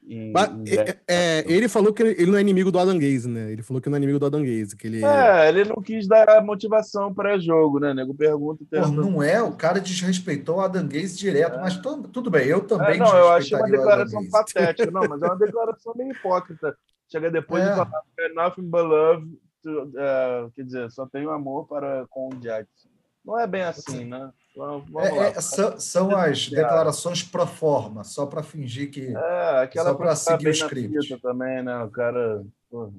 [0.08, 3.28] em, Mas, em é, é, ele falou que ele não é inimigo do Adam Gaze,
[3.28, 3.52] né?
[3.52, 6.08] Ele falou que não é inimigo do Adam Gaze, que ele É, ele não quis
[6.08, 7.94] dar motivação pré-jogo, né?
[7.94, 8.64] Nego pergunta.
[8.72, 12.60] Pô, não é, o cara desrespeitou o Adam Gaze direto, mas tu- tudo bem, eu
[12.60, 16.74] É, também não, eu achei uma declaração patética, não, mas é uma declaração meio hipócrita.
[17.12, 17.70] Chega depois É.
[17.70, 19.26] de falar é nothing but love,
[19.62, 22.88] to- é, quer dizer, só tenho amor para com o Jets.
[23.28, 24.32] Não é bem assim, né?
[24.56, 25.26] Vamos, vamos É, lá.
[25.26, 29.14] é, são, são as declarações pro forma, só para fingir que.
[29.14, 31.20] É, aquela pra ficar seguir o script.
[31.22, 31.84] também, né?
[31.84, 32.46] O cara.
[32.70, 32.92] porra.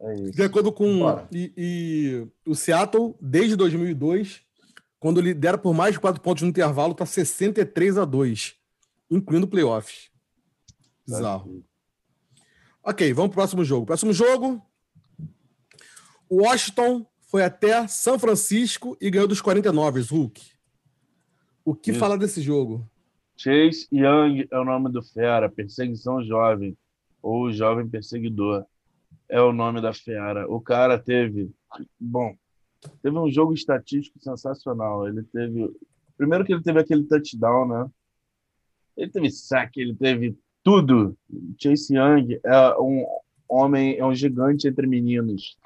[0.00, 0.32] É isso.
[0.32, 1.00] De acordo com.
[1.32, 4.40] E, e o Seattle, desde 2002,
[5.00, 8.54] quando lidera por mais de 4 pontos no intervalo, tá 63 a 2,
[9.10, 10.10] incluindo playoffs.
[11.04, 11.64] Bizarro.
[12.84, 13.84] Ok, vamos pro próximo jogo.
[13.84, 14.62] Próximo jogo.
[16.28, 20.42] O Washington foi até São Francisco e ganhou dos 49, Hulk.
[21.62, 22.00] O que Isso.
[22.00, 22.88] falar desse jogo?
[23.36, 26.76] Chase Young é o nome do fera, perseguição jovem,
[27.22, 28.64] ou jovem perseguidor.
[29.28, 30.50] É o nome da fera.
[30.50, 31.50] O cara teve,
[32.00, 32.34] bom,
[33.02, 35.06] teve um jogo estatístico sensacional.
[35.06, 35.70] Ele teve,
[36.16, 37.90] primeiro que ele teve aquele touchdown, né?
[38.96, 41.14] Ele teve saque, ele teve tudo.
[41.62, 43.06] Chase Young é um
[43.46, 45.58] homem, é um gigante entre meninos.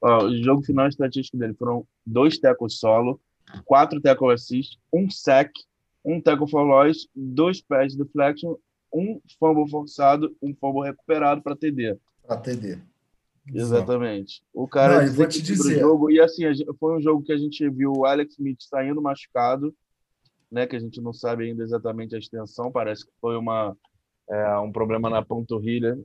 [0.00, 3.20] Ó, o jogo final estatístico dele foram dois tackles solo,
[3.64, 5.52] quatro tackle assist, um sack,
[6.04, 8.56] um tackle for loss, dois pass deflection,
[8.92, 11.98] um fumble forçado, um fumble recuperado para TD.
[12.26, 12.78] Para TD.
[13.52, 14.42] Exatamente.
[14.54, 16.44] O cara Não, vou te dizer- jogo e assim,
[16.78, 19.74] foi um jogo que a gente viu o Alex Smith saindo machucado,
[20.50, 23.76] né, que a gente não sabe ainda exatamente a extensão, parece que foi uma
[24.28, 25.98] é, um problema na panturrilha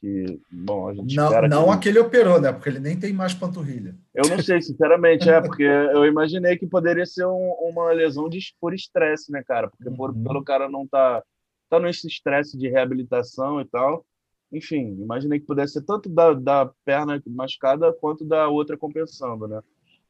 [0.00, 1.70] que, bom, a gente Não, não que...
[1.70, 2.52] aquele operou, né?
[2.52, 3.96] Porque ele nem tem mais panturrilha.
[4.14, 8.38] Eu não sei, sinceramente, é, porque eu imaginei que poderia ser um- uma lesão de,
[8.60, 9.68] por estresse, né, cara?
[9.68, 10.22] Porque por, Uhum.
[10.22, 11.22] pelo cara não tá,
[11.68, 14.04] tá nesse estresse de reabilitação e tal.
[14.52, 19.60] Enfim, imaginei que pudesse ser tanto da, da perna machucada quanto da outra compensando, né?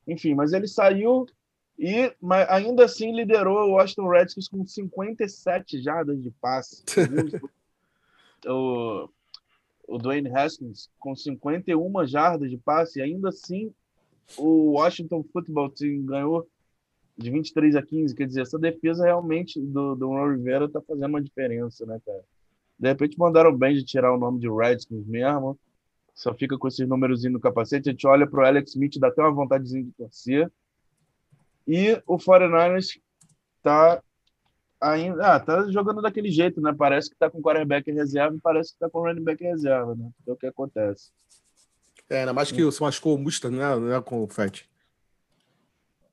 [0.06, 1.26] Enfim, mas ele saiu
[1.78, 6.84] e mas ainda assim liderou o Washington Redskins com 57 jardas de passe.
[8.46, 9.08] o,
[9.88, 13.72] o Dwayne Haskins com 51 jardas de passe, ainda assim
[14.36, 16.46] o Washington Football Team ganhou
[17.16, 18.14] de 23 a 15.
[18.14, 22.22] Quer dizer, essa defesa realmente do, do Ron Rivera está fazendo uma diferença, né, cara?
[22.78, 25.58] De repente mandaram bem de tirar o nome de Redskins mesmo.
[26.14, 27.88] Só fica com esses números no capacete.
[27.88, 30.50] A gente olha para o Alex Smith, dá até uma vontadezinha de torcer.
[31.66, 33.00] E o 49ers
[33.62, 34.02] tá
[34.80, 35.34] ainda.
[35.34, 36.74] Ah, tá jogando daquele jeito, né?
[36.76, 39.48] Parece que tá com quarterback em reserva e parece que tá com running back em
[39.48, 40.10] reserva, né?
[40.26, 41.10] É o que acontece.
[42.08, 43.58] É, ainda mais que você machucou o Musta, né?
[43.76, 44.68] Não é com o Fett.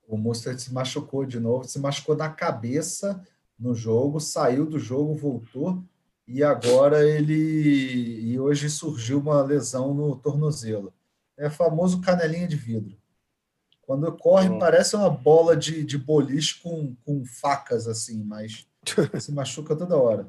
[0.06, 3.26] O Mostert se machucou de novo, se machucou na cabeça
[3.58, 5.82] no jogo, saiu do jogo, voltou
[6.28, 7.34] e agora ele
[8.20, 10.92] e hoje surgiu uma lesão no tornozelo.
[11.36, 12.96] É famoso canelinha de vidro.
[13.86, 14.58] Quando corre, Hum.
[14.58, 18.66] parece uma bola de, de boliche com, com facas, assim, mas
[19.20, 20.28] se machuca toda hora.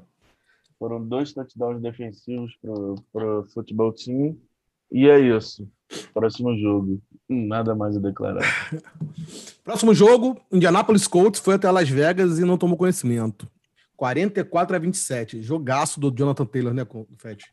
[0.78, 4.38] Foram dois touchdowns defensivos pro, pro futebol team.
[4.92, 5.68] E é isso.
[6.14, 7.02] Próximo jogo.
[7.30, 8.44] Hum, Nada mais a declarar.
[9.64, 13.50] Próximo jogo, Indianapolis Colts foi até Las Vegas e não tomou conhecimento.
[13.96, 15.42] 44 a 27.
[15.42, 17.44] Jogaço do Jonathan Taylor, né, com o Fett?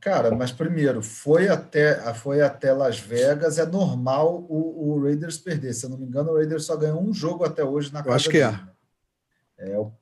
[0.00, 5.72] Cara, mas primeiro, foi até, foi até Las Vegas, é normal o, o Raiders perder.
[5.72, 8.16] Se eu não me engano, o Raiders só ganhou um jogo até hoje na casa
[8.16, 8.50] acho que é.
[8.50, 8.62] dele.
[9.58, 9.92] É o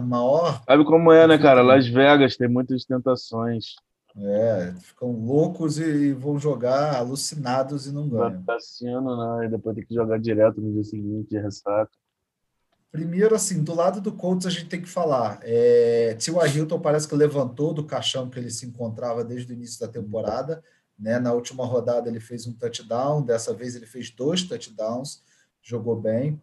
[0.00, 0.62] maior.
[0.64, 1.60] Sabe como é, né, cara?
[1.60, 3.74] Las Vegas tem muitas tentações.
[4.16, 8.42] É, ficam loucos e vão jogar alucinados e não ganham.
[8.44, 9.46] Cassiano, né?
[9.46, 11.90] E depois tem que jogar direto no dia seguinte, de ressaca.
[12.94, 15.40] Primeiro, assim, do lado do Colts a gente tem que falar.
[15.42, 16.58] É, T.Y.
[16.58, 20.62] Hilton parece que levantou do caixão que ele se encontrava desde o início da temporada.
[20.96, 21.18] Né?
[21.18, 25.24] Na última rodada ele fez um touchdown, dessa vez ele fez dois touchdowns,
[25.60, 26.40] jogou bem.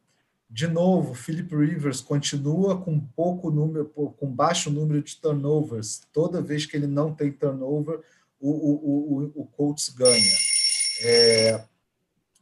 [0.50, 6.02] De novo, Philip Rivers continua com pouco número, com baixo número de turnovers.
[6.12, 8.02] Toda vez que ele não tem turnover,
[8.42, 10.36] o, o, o, o Colts ganha.
[11.02, 11.64] É,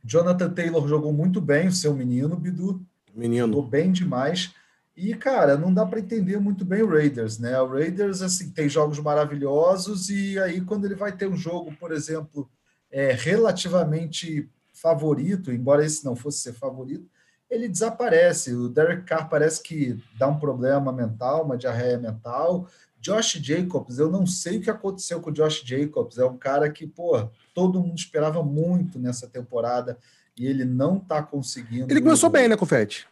[0.04, 2.84] Jonathan Taylor jogou muito bem, o seu menino, Bidu.
[3.20, 3.48] Menino.
[3.48, 4.54] Jogou bem demais.
[4.96, 7.60] E, cara, não dá para entender muito bem o Raiders, né?
[7.62, 11.94] O Raiders, assim, tem jogos maravilhosos e aí quando ele vai ter um jogo, por
[11.94, 12.50] exemplo,
[12.92, 17.08] é, relativamente favorito, embora esse não fosse ser favorito,
[17.50, 18.54] ele desaparece.
[18.54, 22.68] O Derek Carr parece que dá um problema mental, uma diarreia mental.
[23.00, 26.18] Josh Jacobs, eu não sei o que aconteceu com o Josh Jacobs.
[26.18, 29.98] É um cara que, pô, todo mundo esperava muito nessa temporada
[30.38, 31.92] e ele não está conseguindo.
[31.92, 33.08] Ele começou bem, né, Confete?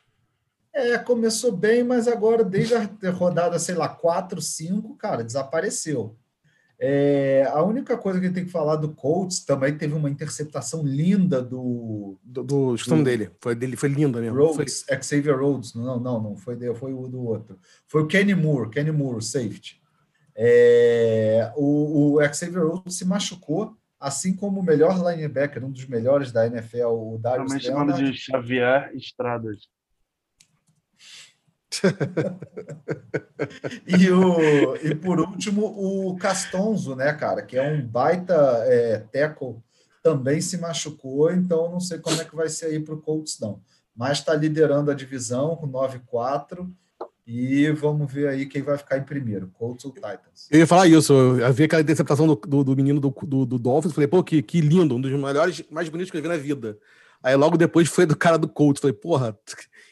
[0.78, 6.16] É, começou bem, mas agora, desde a rodada, sei lá, 4, 5, cara, desapareceu.
[6.80, 11.42] É, a única coisa que tem que falar do Colts também teve uma interceptação linda
[11.42, 12.20] do.
[12.24, 13.32] Do, do, do dele.
[13.42, 13.76] Foi, dele.
[13.76, 14.38] foi linda mesmo.
[14.38, 15.02] Rhodes, foi...
[15.02, 15.74] Xavier Rhodes.
[15.74, 16.36] Não, não, não.
[16.36, 17.58] Foi, dele, foi o do outro.
[17.88, 19.82] Foi o Kenny Moore, Kenny Moore, safety.
[20.36, 26.32] É, o, o Xavier Rhodes se machucou, assim como o melhor linebacker, um dos melhores
[26.32, 29.76] da NFL, o Darius Também chamado de Xavier Estradas.
[33.88, 38.34] e, o, e por último, o Castonzo, né, cara, que é um baita
[38.66, 39.58] é, tackle,
[40.02, 43.40] também se machucou, então não sei como é que vai ser aí para o Colts,
[43.40, 43.60] não.
[43.96, 46.70] Mas está liderando a divisão com 9-4
[47.26, 50.48] e vamos ver aí quem vai ficar em primeiro, Colts ou Titans.
[50.50, 53.60] Eu ia falar isso, eu vi aquela interceptação do, do, do menino do, do, do
[53.60, 56.38] Dolphins, falei, pô, que, que lindo, um dos melhores, mais bonitos que eu vi na
[56.38, 56.78] vida.
[57.22, 59.38] Aí logo depois foi do cara do Colts, falei, porra,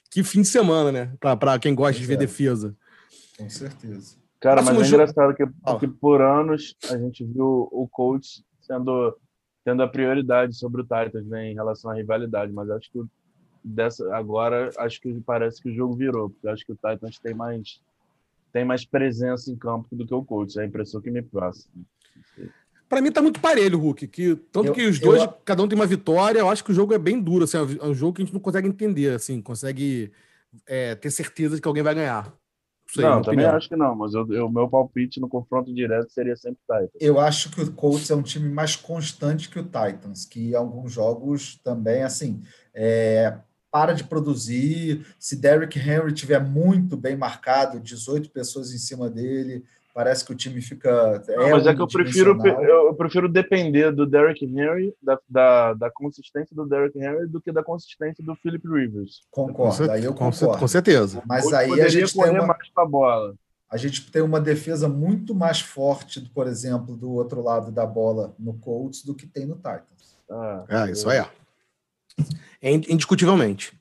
[0.10, 1.14] que fim de semana, né?
[1.20, 2.18] Para quem gosta de ver é.
[2.18, 2.76] defesa.
[3.38, 4.18] Com certeza.
[4.39, 5.45] Cara, Próximo mas é engraçado que,
[5.80, 9.18] que, por anos a gente viu o coach sendo
[9.64, 13.03] tendo a prioridade sobre o Titans né, em relação à rivalidade, mas acho que
[13.64, 17.34] dessa agora acho que parece que o jogo virou, porque acho que o Titans tem
[17.34, 17.82] mais
[18.53, 21.68] tem mais presença em campo do que o coach, é a impressão que me passa.
[22.88, 24.07] Para mim tá muito parelho, Hulk.
[24.07, 25.27] Que, tanto eu, que os dois, eu...
[25.43, 27.43] cada um tem uma vitória, eu acho que o jogo é bem duro.
[27.43, 30.11] Assim, é um jogo que a gente não consegue entender, assim, consegue
[30.67, 32.33] é, ter certeza de que alguém vai ganhar.
[32.88, 33.55] Sei, não, também opinião.
[33.55, 36.91] acho que não, mas o meu palpite no confronto direto seria sempre Titans.
[37.01, 40.55] Eu acho que o Colts é um time mais constante que o Titans, que em
[40.55, 43.38] alguns jogos também, assim, é,
[43.71, 45.05] para de produzir.
[45.19, 49.65] Se Derrick Henry tiver muito bem marcado, 18 pessoas em cima dele,
[49.96, 51.24] Parece que o time fica.
[51.26, 55.89] É mas é que eu prefiro, eu prefiro depender do Derrick Henry, da, da, da,
[55.89, 59.22] consistência do Derrick Henry, do que da consistência do Philip Rivers.
[59.32, 60.60] Concordo, aí eu concordo.
[60.60, 61.24] Com certeza.
[61.26, 63.36] Mas aí a gente correr tem uma, mais a bola.
[63.72, 68.36] A gente tem uma defesa muito mais forte, por exemplo, do outro lado da bola
[68.38, 70.18] no Colts do que tem no Titans.
[70.30, 71.26] Ah, é, isso é.
[72.62, 72.70] é.
[72.70, 73.72] Indiscutivelmente.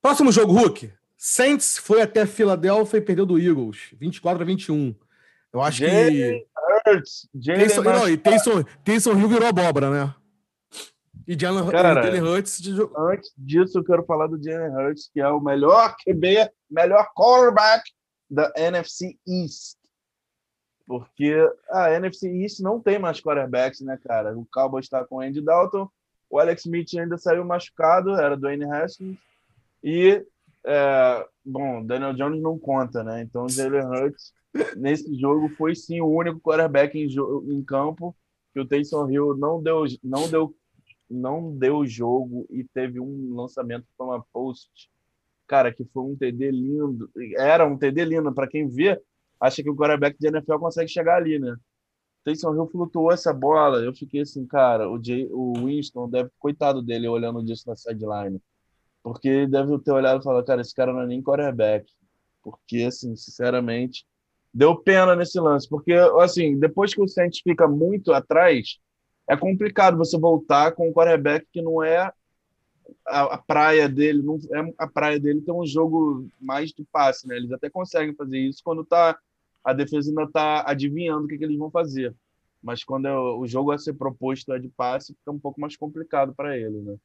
[0.00, 0.92] Próximo jogo, Hulk.
[1.24, 4.92] Saints foi até Filadélfia e perdeu do Eagles, 24 a 21.
[5.52, 6.46] Eu acho que.
[6.84, 10.14] Hurts, Taysom, não, e Taysom, Taysom Hill virou abóbora, né?
[11.24, 12.60] E Jalen, Hurts.
[12.98, 17.88] Antes disso, eu quero falar do Jalen Hurts, que é o melhor QB, melhor quarterback
[18.28, 19.78] da NFC East.
[20.84, 21.36] Porque
[21.70, 24.36] a NFC East não tem mais quarterbacks, né, cara?
[24.36, 25.88] O Cowboys está com o Andy Dalton,
[26.28, 28.64] o Alex Smith ainda saiu machucado, era do N.
[28.64, 29.16] Haskins,
[29.84, 30.26] e
[30.64, 33.22] é, bom, Daniel Jones não conta, né?
[33.22, 34.32] Então, Jalen Hurts,
[34.76, 37.08] nesse jogo, foi sim o único quarterback em,
[37.52, 38.16] em campo
[38.52, 40.54] que o Taysom Hill não deu, não deu,
[41.10, 44.70] não deu jogo e teve um lançamento para uma post,
[45.46, 47.10] cara, que foi um TD lindo.
[47.36, 49.00] Era um TD lindo para quem vê,
[49.40, 51.56] acha que o quarterback de NFL consegue chegar ali, né?
[52.24, 53.78] Taysom Hill flutuou essa bola.
[53.78, 58.40] Eu fiquei assim, cara, o, Jay, o Winston deve, coitado dele, olhando disso na sideline
[59.02, 61.90] porque ele deve ter olhado e falado, cara, esse cara não é nem quarterback.
[62.42, 64.06] Porque, assim, sinceramente,
[64.52, 65.68] deu pena nesse lance.
[65.68, 68.78] Porque, assim, depois que o Saints fica muito atrás,
[69.28, 72.12] é complicado você voltar com um quarterback que não é
[73.06, 77.26] a, a, praia dele, não é a praia dele tem um jogo mais de passe,
[77.26, 77.36] né?
[77.36, 79.18] Eles até conseguem fazer isso quando tá
[79.64, 82.14] a defesa ainda tá adivinhando o que, que eles vão fazer.
[82.60, 85.76] Mas quando é, o jogo a ser proposto é de passe, fica um pouco mais
[85.76, 86.96] complicado para ele, né?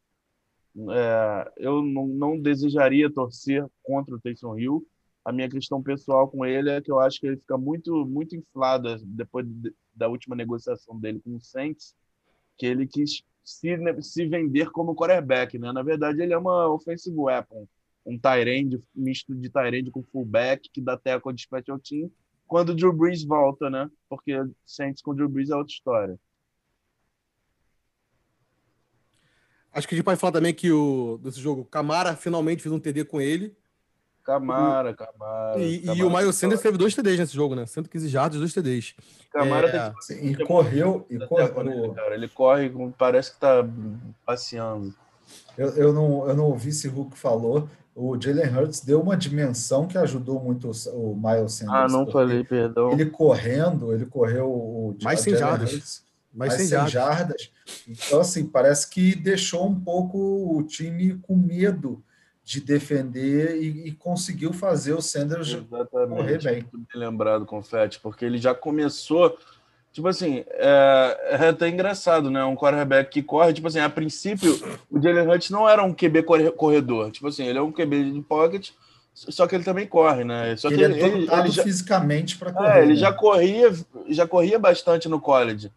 [0.92, 4.88] É, eu não, não, desejaria torcer contra o Taysom Hill,
[5.26, 8.36] A minha questão pessoal com ele é que eu acho que ele fica muito, muito
[8.36, 11.96] inflado depois de, da última negociação dele com o Saints,
[12.58, 13.70] que ele quis se,
[14.02, 15.72] se vender como quarterback, né?
[15.72, 17.68] Na verdade, ele é uma offensive weapon,
[18.06, 22.12] um tight misto de tight com fullback, que dá tackle de special team,
[22.46, 23.90] quando o Drew Brees volta, né?
[24.08, 24.34] Porque
[24.66, 26.20] Saints com o Drew Brees é outra história.
[29.78, 32.80] Acho que a gente pode falar também que o, desse jogo, Camara finalmente fez um
[32.80, 33.56] TD com ele.
[34.24, 35.62] Camara, Camara.
[35.62, 37.64] E, Camara e o Miles Sanders teve dois TDs nesse jogo, né?
[37.68, 38.96] 115 jardas, dois TDs.
[39.32, 40.32] Camara é, teve...
[40.32, 41.06] E correu.
[41.12, 41.94] E correu.
[41.94, 42.16] Cara.
[42.16, 43.64] Ele corre, parece que tá
[44.26, 44.96] passeando.
[45.56, 47.70] Eu, eu, não, eu não ouvi se o Hulk falou.
[47.96, 51.84] O Jalen Hurts deu uma dimensão que ajudou muito o, o Miles Sanders.
[51.84, 52.94] Ah, não falei, perdão.
[52.94, 56.07] Ele correndo, ele correu o Mais 100 jardas.
[56.38, 56.92] Mais 100 jardas.
[56.92, 57.52] jardas.
[57.88, 62.04] Então, assim, parece que deixou um pouco o time com medo
[62.44, 66.16] de defender e, e, conseguiu fazer o Sanders Exatamente.
[66.16, 66.66] correr bem.
[66.72, 69.38] Muito bem lembrado, Confete, porque ele já começou.
[69.92, 72.44] Tipo assim, é, é, até engraçado, né?
[72.46, 74.54] Um quarterback que corre, tipo assim, a princípio,
[74.92, 76.24] o Jalen Hurts não era um QB
[76.56, 77.12] corredor.
[77.12, 78.70] Tipo assim, ele é um QB de pocket,
[79.14, 80.56] só que ele também corre, né?
[80.56, 82.78] Só ele que ele, é ele, ele já, fisicamente para correr.
[82.78, 82.96] É, ele né?
[82.96, 83.74] já corria,
[84.08, 85.72] já corria bastante no college.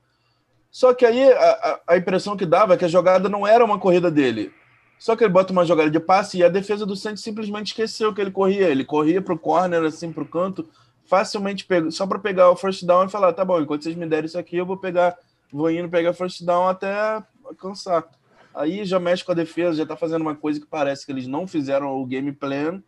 [0.70, 3.78] Só que aí a, a, impressão que dava é que a jogada não era uma
[3.78, 4.52] corrida dele.
[4.98, 8.14] Só que ele bota uma jogada de passe e a defesa do Santos simplesmente esqueceu
[8.14, 8.68] que ele corria.
[8.68, 10.68] Ele corria para o corner, assim, para o canto,
[11.06, 14.06] facilmente pego, só para pegar o first down e falar: tá bom, enquanto vocês me
[14.06, 15.18] derem isso aqui, eu vou pegar,
[15.52, 17.22] vou indo pegar first down até
[17.58, 18.06] cansar.
[18.54, 21.26] Aí já mexe com a defesa, já tá fazendo uma coisa que parece que eles
[21.26, 22.82] não fizeram o game plan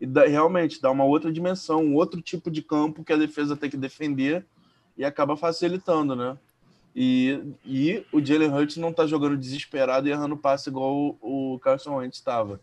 [0.00, 3.56] e dá, realmente dá uma outra dimensão, um outro tipo de campo que a defesa
[3.56, 4.44] tem que defender
[4.96, 6.36] e acaba facilitando, né?
[6.94, 11.58] E, e o Jalen Hurts não tá jogando desesperado e errando passe igual o, o
[11.58, 12.60] Carson Wentz estava.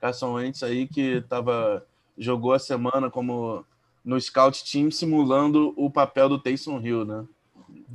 [0.00, 1.84] Carson Wentz aí que tava,
[2.16, 3.64] jogou a semana como
[4.02, 7.24] no scout team simulando o papel do Taysom Hill, né?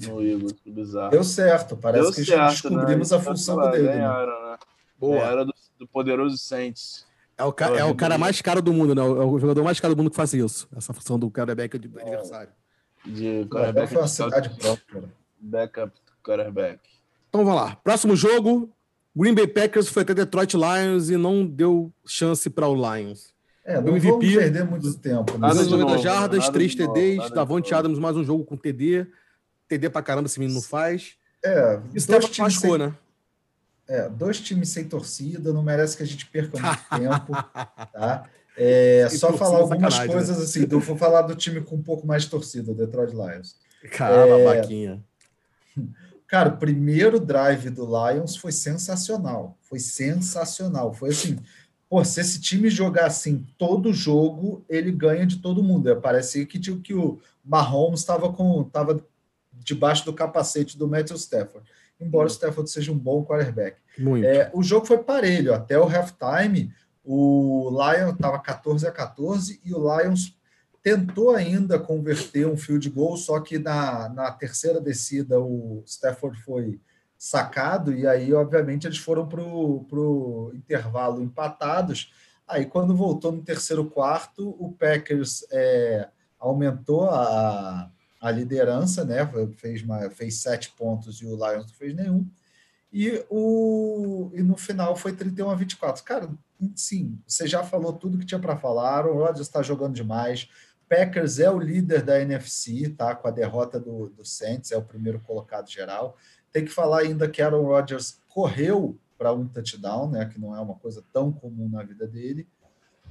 [0.07, 1.09] No Eagles, que bizarro.
[1.09, 3.17] Deu certo, parece Deu que certo, descobrimos né?
[3.17, 3.83] a função lá, dele.
[3.83, 3.93] Né?
[3.93, 4.57] Ganharam, né?
[4.97, 5.17] Boa.
[5.17, 7.07] Era do, do, poderoso Saints.
[7.37, 9.01] É o, é o cara mais caro do mundo, né?
[9.01, 10.67] É o jogador mais caro do mundo que faz isso.
[10.75, 12.51] Essa função do quarterback de aniversário.
[13.05, 13.93] De quarterback.
[13.93, 16.79] Foi uma cidade própria backup quarterback.
[17.29, 17.75] Então vamos lá.
[17.83, 18.69] Próximo jogo.
[19.15, 23.33] Green Bay Packers foi até Detroit Lions e não deu chance para o Lions.
[23.65, 25.37] É, não MVP, vamos perder muito tempo.
[25.37, 25.47] Né?
[25.47, 27.29] 290 jardas, 3 TDs.
[27.31, 29.05] Davante Adams mais um jogo com TD.
[29.67, 31.15] TD pra caramba esse menino não faz.
[31.43, 32.77] É, Isso dois times sem...
[32.77, 32.95] né?
[33.87, 37.33] É, dois times sem torcida, não merece que a gente perca muito tempo,
[37.93, 38.25] tá?
[38.57, 40.07] É, só falar algumas né?
[40.07, 40.43] coisas né?
[40.43, 43.55] assim, vou falar do time com um pouco mais de torcida, o Detroit Lions.
[43.91, 45.03] Caramba, é, baquinha.
[46.27, 49.57] Cara, o primeiro drive do Lions foi sensacional.
[49.61, 50.93] Foi sensacional.
[50.93, 51.39] Foi assim,
[51.89, 55.95] pô, se esse time jogar assim todo jogo, ele ganha de todo mundo.
[55.99, 59.03] Parecia que, tipo, que o Mahomes estava com tava
[59.51, 61.67] debaixo do capacete do Matthew Stafford.
[61.99, 63.77] Embora o Stafford seja um bom quarterback.
[64.23, 65.53] É, o jogo foi parelho.
[65.53, 66.71] Até o halftime,
[67.03, 70.37] o Lions estava 14 a 14 e o Lions
[70.81, 76.79] tentou ainda converter um field goal, só que na, na terceira descida o Stafford foi
[77.17, 82.13] sacado, e aí, obviamente, eles foram para o intervalo empatados.
[82.47, 86.07] Aí, quando voltou no terceiro quarto, o Packers é,
[86.39, 89.29] aumentou a, a liderança, né?
[89.57, 92.25] Fez, fez sete pontos e o Lions não fez nenhum.
[92.91, 96.03] E, o, e no final foi 31 a 24.
[96.03, 96.29] Cara,
[96.75, 99.05] sim, você já falou tudo que tinha para falar.
[99.05, 100.49] O Rodgers está jogando demais.
[100.89, 103.13] Packers é o líder da NFC, tá?
[103.15, 106.17] Com a derrota do, do Saints, é o primeiro colocado geral.
[106.51, 110.25] Tem que falar ainda que Aaron Rodgers correu para um touchdown, né?
[110.25, 112.47] Que não é uma coisa tão comum na vida dele.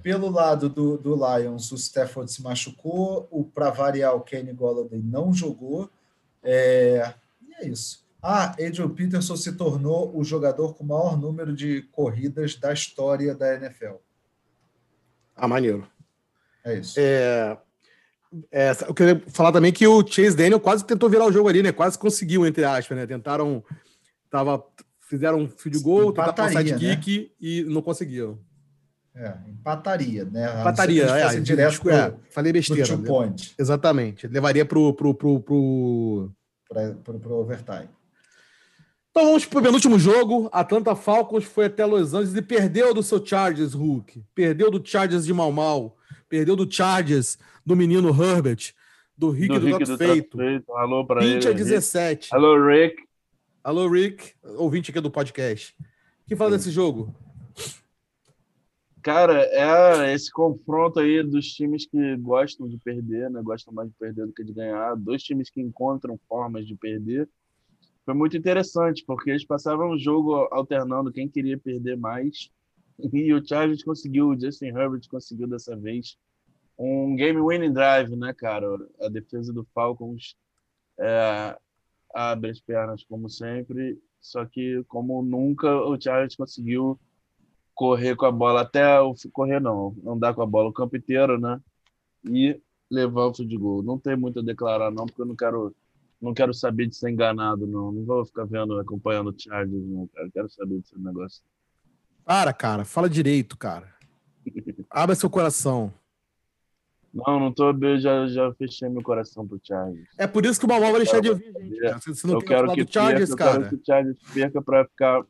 [0.03, 5.01] Pelo lado do, do Lions, o Stafford se machucou, o para variar o Kenny Golladay
[5.01, 5.91] não jogou.
[6.43, 7.15] É,
[7.47, 8.07] e é isso.
[8.21, 13.35] Ah, Adrian Peterson se tornou o jogador com o maior número de corridas da história
[13.35, 13.97] da NFL.
[15.37, 15.87] Ah, maneiro.
[16.65, 16.99] É isso.
[16.99, 17.57] É,
[18.51, 21.63] é, eu queria falar também que o Chase Daniel quase tentou virar o jogo ali,
[21.63, 21.73] né?
[21.73, 23.07] Quase conseguiu, entre aspas, né?
[23.07, 23.65] Tentaram.
[24.31, 24.63] Tava,
[25.09, 27.27] fizeram um field goal, tentaram um sidekick né?
[27.41, 28.39] e não conseguiram.
[29.15, 30.61] É, empataria, né?
[30.61, 32.87] Empataria, é, direto pro, é, falei besteira.
[32.87, 33.55] Pro point.
[33.59, 34.29] Exatamente.
[34.29, 36.31] Levaria pro, pro, pro, pro...
[36.69, 37.89] Pra, pro, pro overtime.
[39.11, 40.49] Então vamos pro penúltimo jogo.
[40.53, 44.23] Atlanta Falcons foi até Los Angeles e perdeu do seu Chargers, Hulk.
[44.35, 45.98] Perdeu do Chargers de mal mal.
[46.29, 48.73] Perdeu do Chargers do menino Herbert,
[49.17, 50.39] do Rick do, do, Rick do Feito.
[50.73, 51.49] Alô para 20 ele.
[51.49, 52.35] a 17.
[52.35, 53.03] Alô, Rick.
[53.65, 55.75] Alô, Rick, ouvinte aqui do podcast.
[55.81, 56.57] O que fala Sim.
[56.57, 57.15] desse jogo?
[59.03, 63.41] Cara, é esse confronto aí dos times que gostam de perder, né?
[63.43, 64.95] Gostam mais de perder do que de ganhar.
[64.97, 67.29] Dois times que encontram formas de perder.
[68.05, 72.51] Foi muito interessante, porque eles passavam o jogo alternando quem queria perder mais.
[72.99, 76.19] E o Chargers conseguiu, o Justin Herbert conseguiu dessa vez
[76.79, 78.67] um game winning drive, né, cara?
[79.01, 80.37] A defesa do Falcons
[80.99, 81.57] é,
[82.15, 86.99] abre as pernas como sempre, só que como nunca o Chargers conseguiu
[87.75, 91.39] correr com a bola até o correr não, andar com a bola o campo inteiro,
[91.39, 91.61] né?
[92.29, 93.83] E levar o field goal.
[93.83, 95.75] Não tem muito a declarar não, porque eu não quero
[96.21, 97.93] não quero saber de ser enganado não.
[97.93, 100.27] Não vou ficar vendo acompanhando o Chargers não, cara.
[100.27, 101.43] Eu quero saber desse negócio.
[102.29, 103.89] Para, cara, fala direito, cara.
[104.91, 105.91] Abra seu coração.
[107.15, 107.71] Não, não tô.
[107.71, 110.11] Eu já, já fechei meu coração pro Chargers.
[110.19, 111.81] É por isso que o Balmão vai deixar de ouvir, gente.
[111.81, 111.99] Cara.
[111.99, 113.57] Você não eu quero que Chargers, perca, cara.
[113.57, 115.23] Eu quero que o Chargers perca pra ficar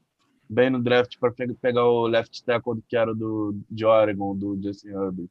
[0.51, 1.33] bem no draft para
[1.63, 5.31] pegar o left tackle que era do, de Oregon, do Justin Herbert.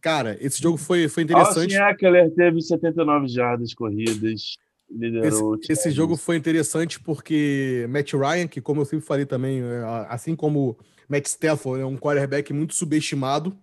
[0.00, 1.76] Cara, esse jogo foi, foi interessante.
[1.76, 4.58] Austin Eckler teve 79 jardas corridas,
[4.90, 5.56] liderou.
[5.56, 9.84] Esse, esse jogo foi interessante porque Matt Ryan, que como eu sempre falei também, é,
[10.08, 10.76] assim como
[11.08, 13.56] Matt Stafford, é um quarterback muito subestimado.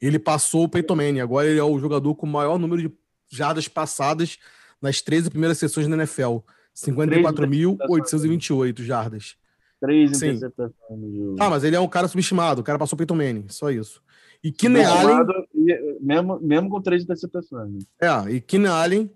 [0.00, 1.20] Ele passou o Peyton Manning.
[1.20, 2.92] Agora ele é o jogador com o maior número de
[3.30, 4.38] jardas passadas
[4.80, 6.38] nas 13 primeiras sessões da NFL.
[6.74, 9.36] 54.828 jardas.
[9.80, 11.36] Três interceptações no jogo.
[11.40, 12.60] Ah, mas ele é um cara subestimado.
[12.60, 14.02] O cara passou Peyton Manning, só isso.
[14.42, 15.18] E Keenan Allen...
[16.00, 17.70] Mesmo, mesmo com três interceptações.
[17.70, 17.80] Né?
[18.00, 19.10] É, e Keenan Allen,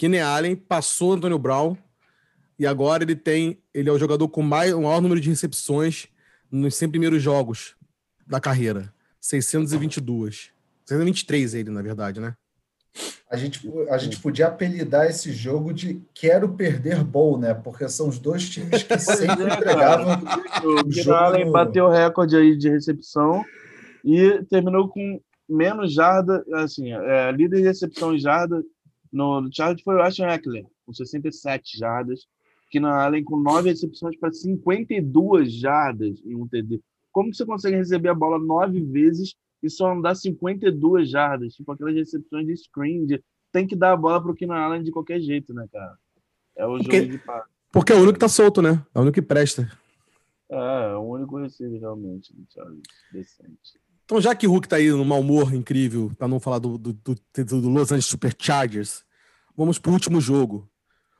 [0.00, 1.76] Keenan Allen passou Antônio Brown
[2.58, 3.62] e agora ele tem...
[3.74, 6.06] Ele é o jogador com mais, o maior número de recepções
[6.50, 7.76] nos 100 primeiros jogos
[8.26, 8.94] da carreira.
[9.20, 10.52] 622.
[10.86, 12.34] 623 ele, na verdade, né?
[13.30, 17.52] A gente, a gente podia apelidar esse jogo de Quero Perder Bowl, né?
[17.52, 20.18] Porque são os dois times que sempre é, entregavam.
[20.64, 21.52] O jogo Allen no...
[21.52, 23.44] bateu o recorde aí de recepção
[24.02, 28.64] e terminou com menos jarda, assim, é, líder de recepção em jarda
[29.12, 32.26] no Chargers foi o Ashton Eckler, com 67 jardas,
[32.70, 36.80] que na Allen com 9 recepções para 52 jardas em um TD.
[37.10, 41.72] Como que você consegue receber a bola nove vezes e só andar 52 jardas, tipo
[41.72, 45.20] aquelas recepções de screen, de, tem que dar a bola pro Keenan Allen de qualquer
[45.20, 45.98] jeito, né, cara?
[46.56, 47.50] É o porque, jogo de passe.
[47.72, 48.84] Porque é o único que tá solto, né?
[48.94, 49.70] É o único que presta.
[50.48, 52.82] É, é o único receiver realmente do Charles,
[53.12, 53.79] decente.
[54.10, 56.76] Então, já que o Hulk tá aí no mau humor incrível, para não falar do,
[56.76, 59.04] do, do, do, Los Angeles Superchargers,
[59.56, 60.68] vamos pro último jogo.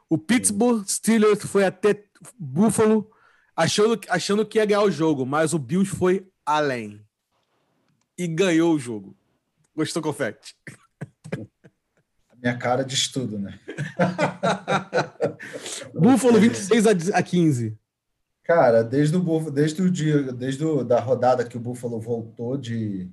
[0.08, 2.02] O Pittsburgh Steelers foi até
[2.36, 3.08] Buffalo
[3.54, 7.00] achando, achando que ia ganhar o jogo, mas o Bills foi além
[8.18, 9.16] e ganhou o jogo.
[9.76, 10.56] Gostou, Confete?
[12.28, 13.56] A minha cara de estudo, né?
[15.94, 17.78] Buffalo 26 a 15.
[18.50, 23.08] Cara, desde o, desde o dia, desde o, da rodada que o Buffalo voltou de,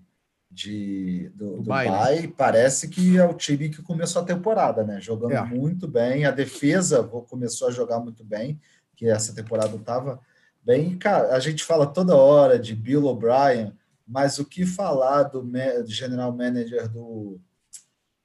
[0.49, 2.33] de do, do Bay, né?
[2.35, 4.99] parece que é o time que começou a temporada, né?
[4.99, 5.45] Jogando é.
[5.45, 8.59] muito bem, a defesa começou a jogar muito bem,
[8.95, 10.19] que essa temporada estava
[10.63, 10.97] bem.
[10.97, 13.73] Cara, a gente fala toda hora de Bill O'Brien,
[14.07, 17.39] mas o que falar do, do general manager do,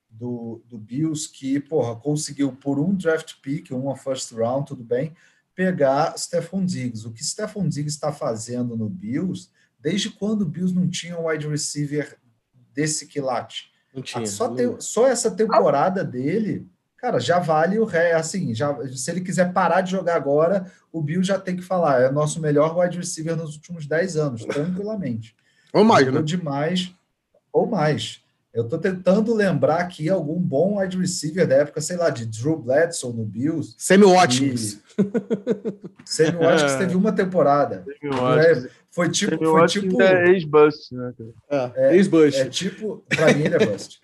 [0.08, 5.14] do, do, Bills, que porra, conseguiu por um draft pick, uma first round, tudo bem,
[5.54, 7.06] pegar Stephon Diggs.
[7.06, 11.28] O que Stephon Diggs está fazendo no Bills, desde quando o Bills não tinha um
[11.28, 12.16] wide receiver
[12.74, 13.70] desse quilate?
[13.94, 14.26] Não tinha.
[14.26, 14.80] Só, não.
[14.80, 18.12] só essa temporada dele, cara, já vale o ré.
[18.12, 22.00] Assim, já, se ele quiser parar de jogar agora, o Bills já tem que falar,
[22.00, 25.36] é o nosso melhor wide receiver nos últimos 10 anos, tranquilamente.
[25.72, 26.22] Ou mais, né?
[26.22, 26.94] demais,
[27.52, 28.21] ou mais.
[28.54, 32.58] Eu estou tentando lembrar aqui algum bom wide receiver da época, sei lá, de Drew
[32.58, 33.74] Bledsoe no Bills.
[33.78, 34.78] Sammy Watkins.
[36.04, 37.82] Sammy Watkins teve uma temporada.
[38.02, 39.38] É, foi tipo.
[39.38, 41.14] Sammy foi tipo é ex-bust, né?
[41.48, 42.40] É, é ex-bust.
[42.40, 43.02] É tipo.
[43.08, 44.00] Para mim, ele é bust.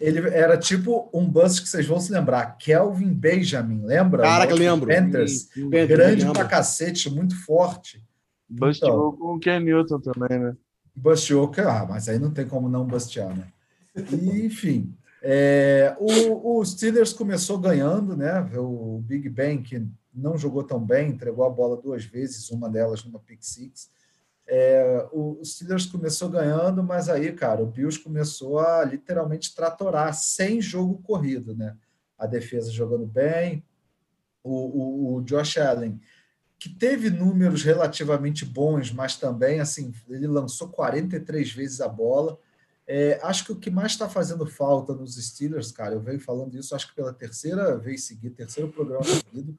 [0.00, 2.58] ele era tipo um bust que vocês vão se lembrar.
[2.58, 4.24] Kelvin Benjamin, lembra?
[4.24, 4.88] Caraca, lembro.
[4.88, 5.42] Panthers.
[5.42, 5.86] Sim, sim.
[5.86, 8.02] Grande pra cacete, muito forte.
[8.48, 10.56] Bust então, com o Ken Newton também, né?
[10.94, 13.46] Busteou, ah, mas aí não tem como não bustear, né?
[13.94, 18.40] Enfim, é, o, o, Steelers começou ganhando, né?
[18.56, 23.04] O Big Ben, que não jogou tão bem, entregou a bola duas vezes, uma delas
[23.04, 23.90] numa pick six.
[24.46, 30.60] É, o Steelers começou ganhando, mas aí, cara, o Bills começou a literalmente tratorar sem
[30.60, 31.76] jogo corrido, né?
[32.18, 33.64] A defesa jogando bem,
[34.42, 36.00] o, o, o Josh Allen
[36.62, 42.38] que teve números relativamente bons, mas também assim ele lançou 43 vezes a bola.
[42.86, 46.56] É, acho que o que mais está fazendo falta nos Steelers, cara, eu venho falando
[46.56, 49.56] isso, acho que pela terceira vez seguida, terceiro programa seguido,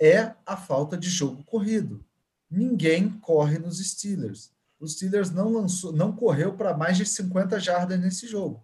[0.00, 2.04] é a falta de jogo corrido.
[2.50, 4.50] Ninguém corre nos Steelers.
[4.80, 8.62] o Steelers não lançou, não correu para mais de 50 jardas nesse jogo.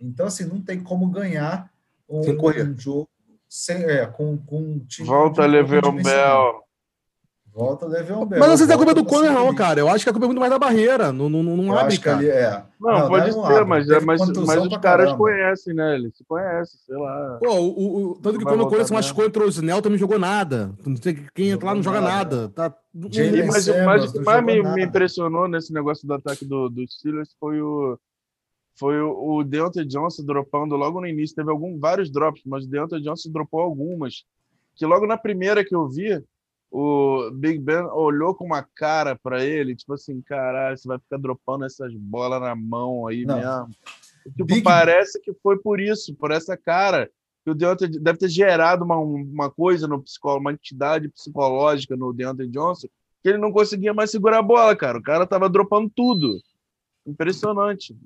[0.00, 1.72] Então, assim, não tem como ganhar
[2.08, 3.08] um, um jogo
[3.48, 5.06] sem, é, com, com um time.
[5.06, 6.63] Volta, Le'Veon Bell.
[7.54, 8.40] Volta Le'Veon Bell.
[8.40, 9.78] Mas não sei se é culpa do Conner, não, cara.
[9.78, 11.12] Eu acho que a culpa é muito mais da barreira.
[11.12, 12.18] Não, não, não abre, cara.
[12.18, 12.64] Ali, é.
[12.80, 13.64] Não, não, pode ser, abre.
[13.64, 15.94] mas, é, mas, mas os caras conhecem, né?
[15.94, 17.38] Eles se conhecem, sei lá.
[17.40, 20.18] Pô, o, o, tanto que quando o Conner se machucou, entrou o Snell, também jogou
[20.18, 20.72] nada.
[20.84, 22.48] Não sei quem entra lá não joga nada.
[22.48, 22.74] Tá...
[22.92, 26.84] E, mas, mas o que mais me, me, impressionou nesse negócio do ataque do, do
[26.88, 27.96] Steelers foi o
[28.76, 31.36] foi o, o Deontay Johnson dropando logo no início.
[31.36, 34.24] Teve algum, vários drops, mas o Deontay Johnson dropou algumas.
[34.74, 36.20] Que logo na primeira que eu vi,
[36.76, 41.18] o Big Ben olhou com uma cara para ele, tipo assim, caralho, você vai ficar
[41.18, 43.36] dropando essas bolas na mão aí Não.
[43.36, 43.68] mesmo.
[44.24, 44.62] Tipo, Big...
[44.62, 47.08] parece que foi por isso, por essa cara.
[47.44, 52.12] Que o Deontay deve ter gerado uma, uma coisa no psicólogo, uma entidade psicológica no
[52.12, 52.88] Deontay Johnson,
[53.22, 54.98] que ele não conseguia mais segurar a bola, cara.
[54.98, 56.40] O cara tava dropando tudo.
[57.06, 57.96] Impressionante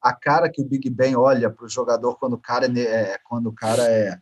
[0.00, 3.18] a cara que o Big Ben olha para o jogador quando o cara é, é
[3.24, 4.16] quando o cara é,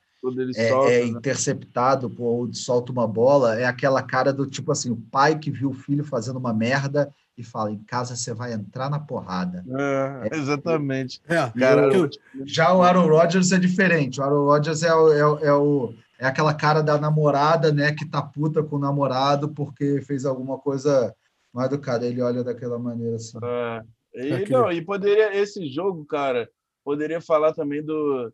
[0.56, 1.06] é, solta, é né?
[1.06, 5.70] interceptado ou solta uma bola, é aquela cara do tipo assim, o pai que viu
[5.70, 9.64] o filho fazendo uma merda e fala: em casa você vai entrar na porrada.
[9.68, 11.20] É, é exatamente.
[11.28, 12.08] É, cara, eu,
[12.44, 14.20] já o Aaron Rodgers é diferente.
[14.20, 18.06] O Aaron Rodgers é, o, é, é, o, é aquela cara da namorada, né, que
[18.06, 21.14] tá puta com o namorado porque fez alguma coisa
[21.52, 22.06] mais do cara.
[22.06, 23.38] Ele olha daquela maneira assim.
[23.42, 23.82] É.
[24.14, 26.48] E, não, e poderia, esse jogo, cara,
[26.82, 28.32] poderia falar também do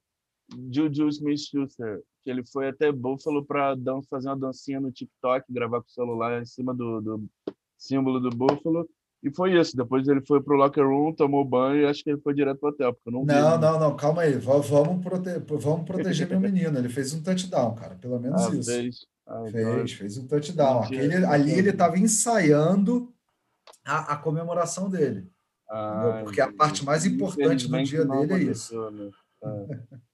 [0.70, 3.76] Juju Smith-Schuster, que ele foi até Buffalo para
[4.08, 7.24] fazer uma dancinha no TikTok, gravar com o celular em cima do, do
[7.76, 8.88] símbolo do Buffalo.
[9.22, 9.76] E foi isso.
[9.76, 12.70] Depois ele foi pro locker room, tomou banho e acho que ele foi direto pro
[12.70, 12.92] hotel.
[12.92, 14.36] Porque não, não, não, não, calma aí.
[14.36, 14.66] Vamos,
[15.00, 15.38] prote...
[15.60, 16.76] Vamos proteger meu menino.
[16.76, 17.94] Ele fez um touchdown, cara.
[17.94, 18.70] Pelo menos ah, isso.
[18.70, 19.06] Fez.
[19.26, 20.82] Ah, fez, fez um touchdown.
[20.82, 23.14] Aquele, ali ele estava ensaiando
[23.84, 25.30] a, a comemoração dele.
[25.70, 28.90] Ah, Porque a parte mais importante do dia dele é isso.
[28.90, 29.10] Né?
[29.42, 29.66] Ah.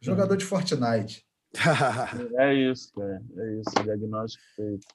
[0.00, 1.24] Jogador de Fortnite.
[2.38, 3.22] é isso, cara.
[3.36, 3.84] É isso.
[3.84, 4.86] Diagnóstico feito.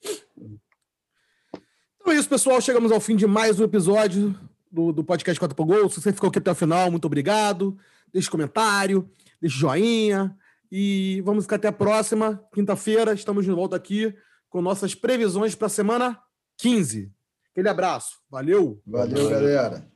[2.02, 2.60] Então é isso, pessoal.
[2.60, 4.36] Chegamos ao fim de mais um episódio
[4.72, 5.90] do, do podcast 4 por Gol.
[5.90, 7.78] Se você ficou aqui até o final, muito obrigado.
[8.12, 9.08] Deixe comentário,
[9.40, 10.36] deixe joinha.
[10.72, 12.44] E vamos ficar até a próxima.
[12.52, 14.16] Quinta-feira, estamos de volta aqui
[14.50, 16.20] com nossas previsões para a semana
[16.58, 17.12] 15.
[17.52, 18.22] Aquele abraço.
[18.30, 18.82] Valeu.
[18.86, 19.95] Valeu, galera.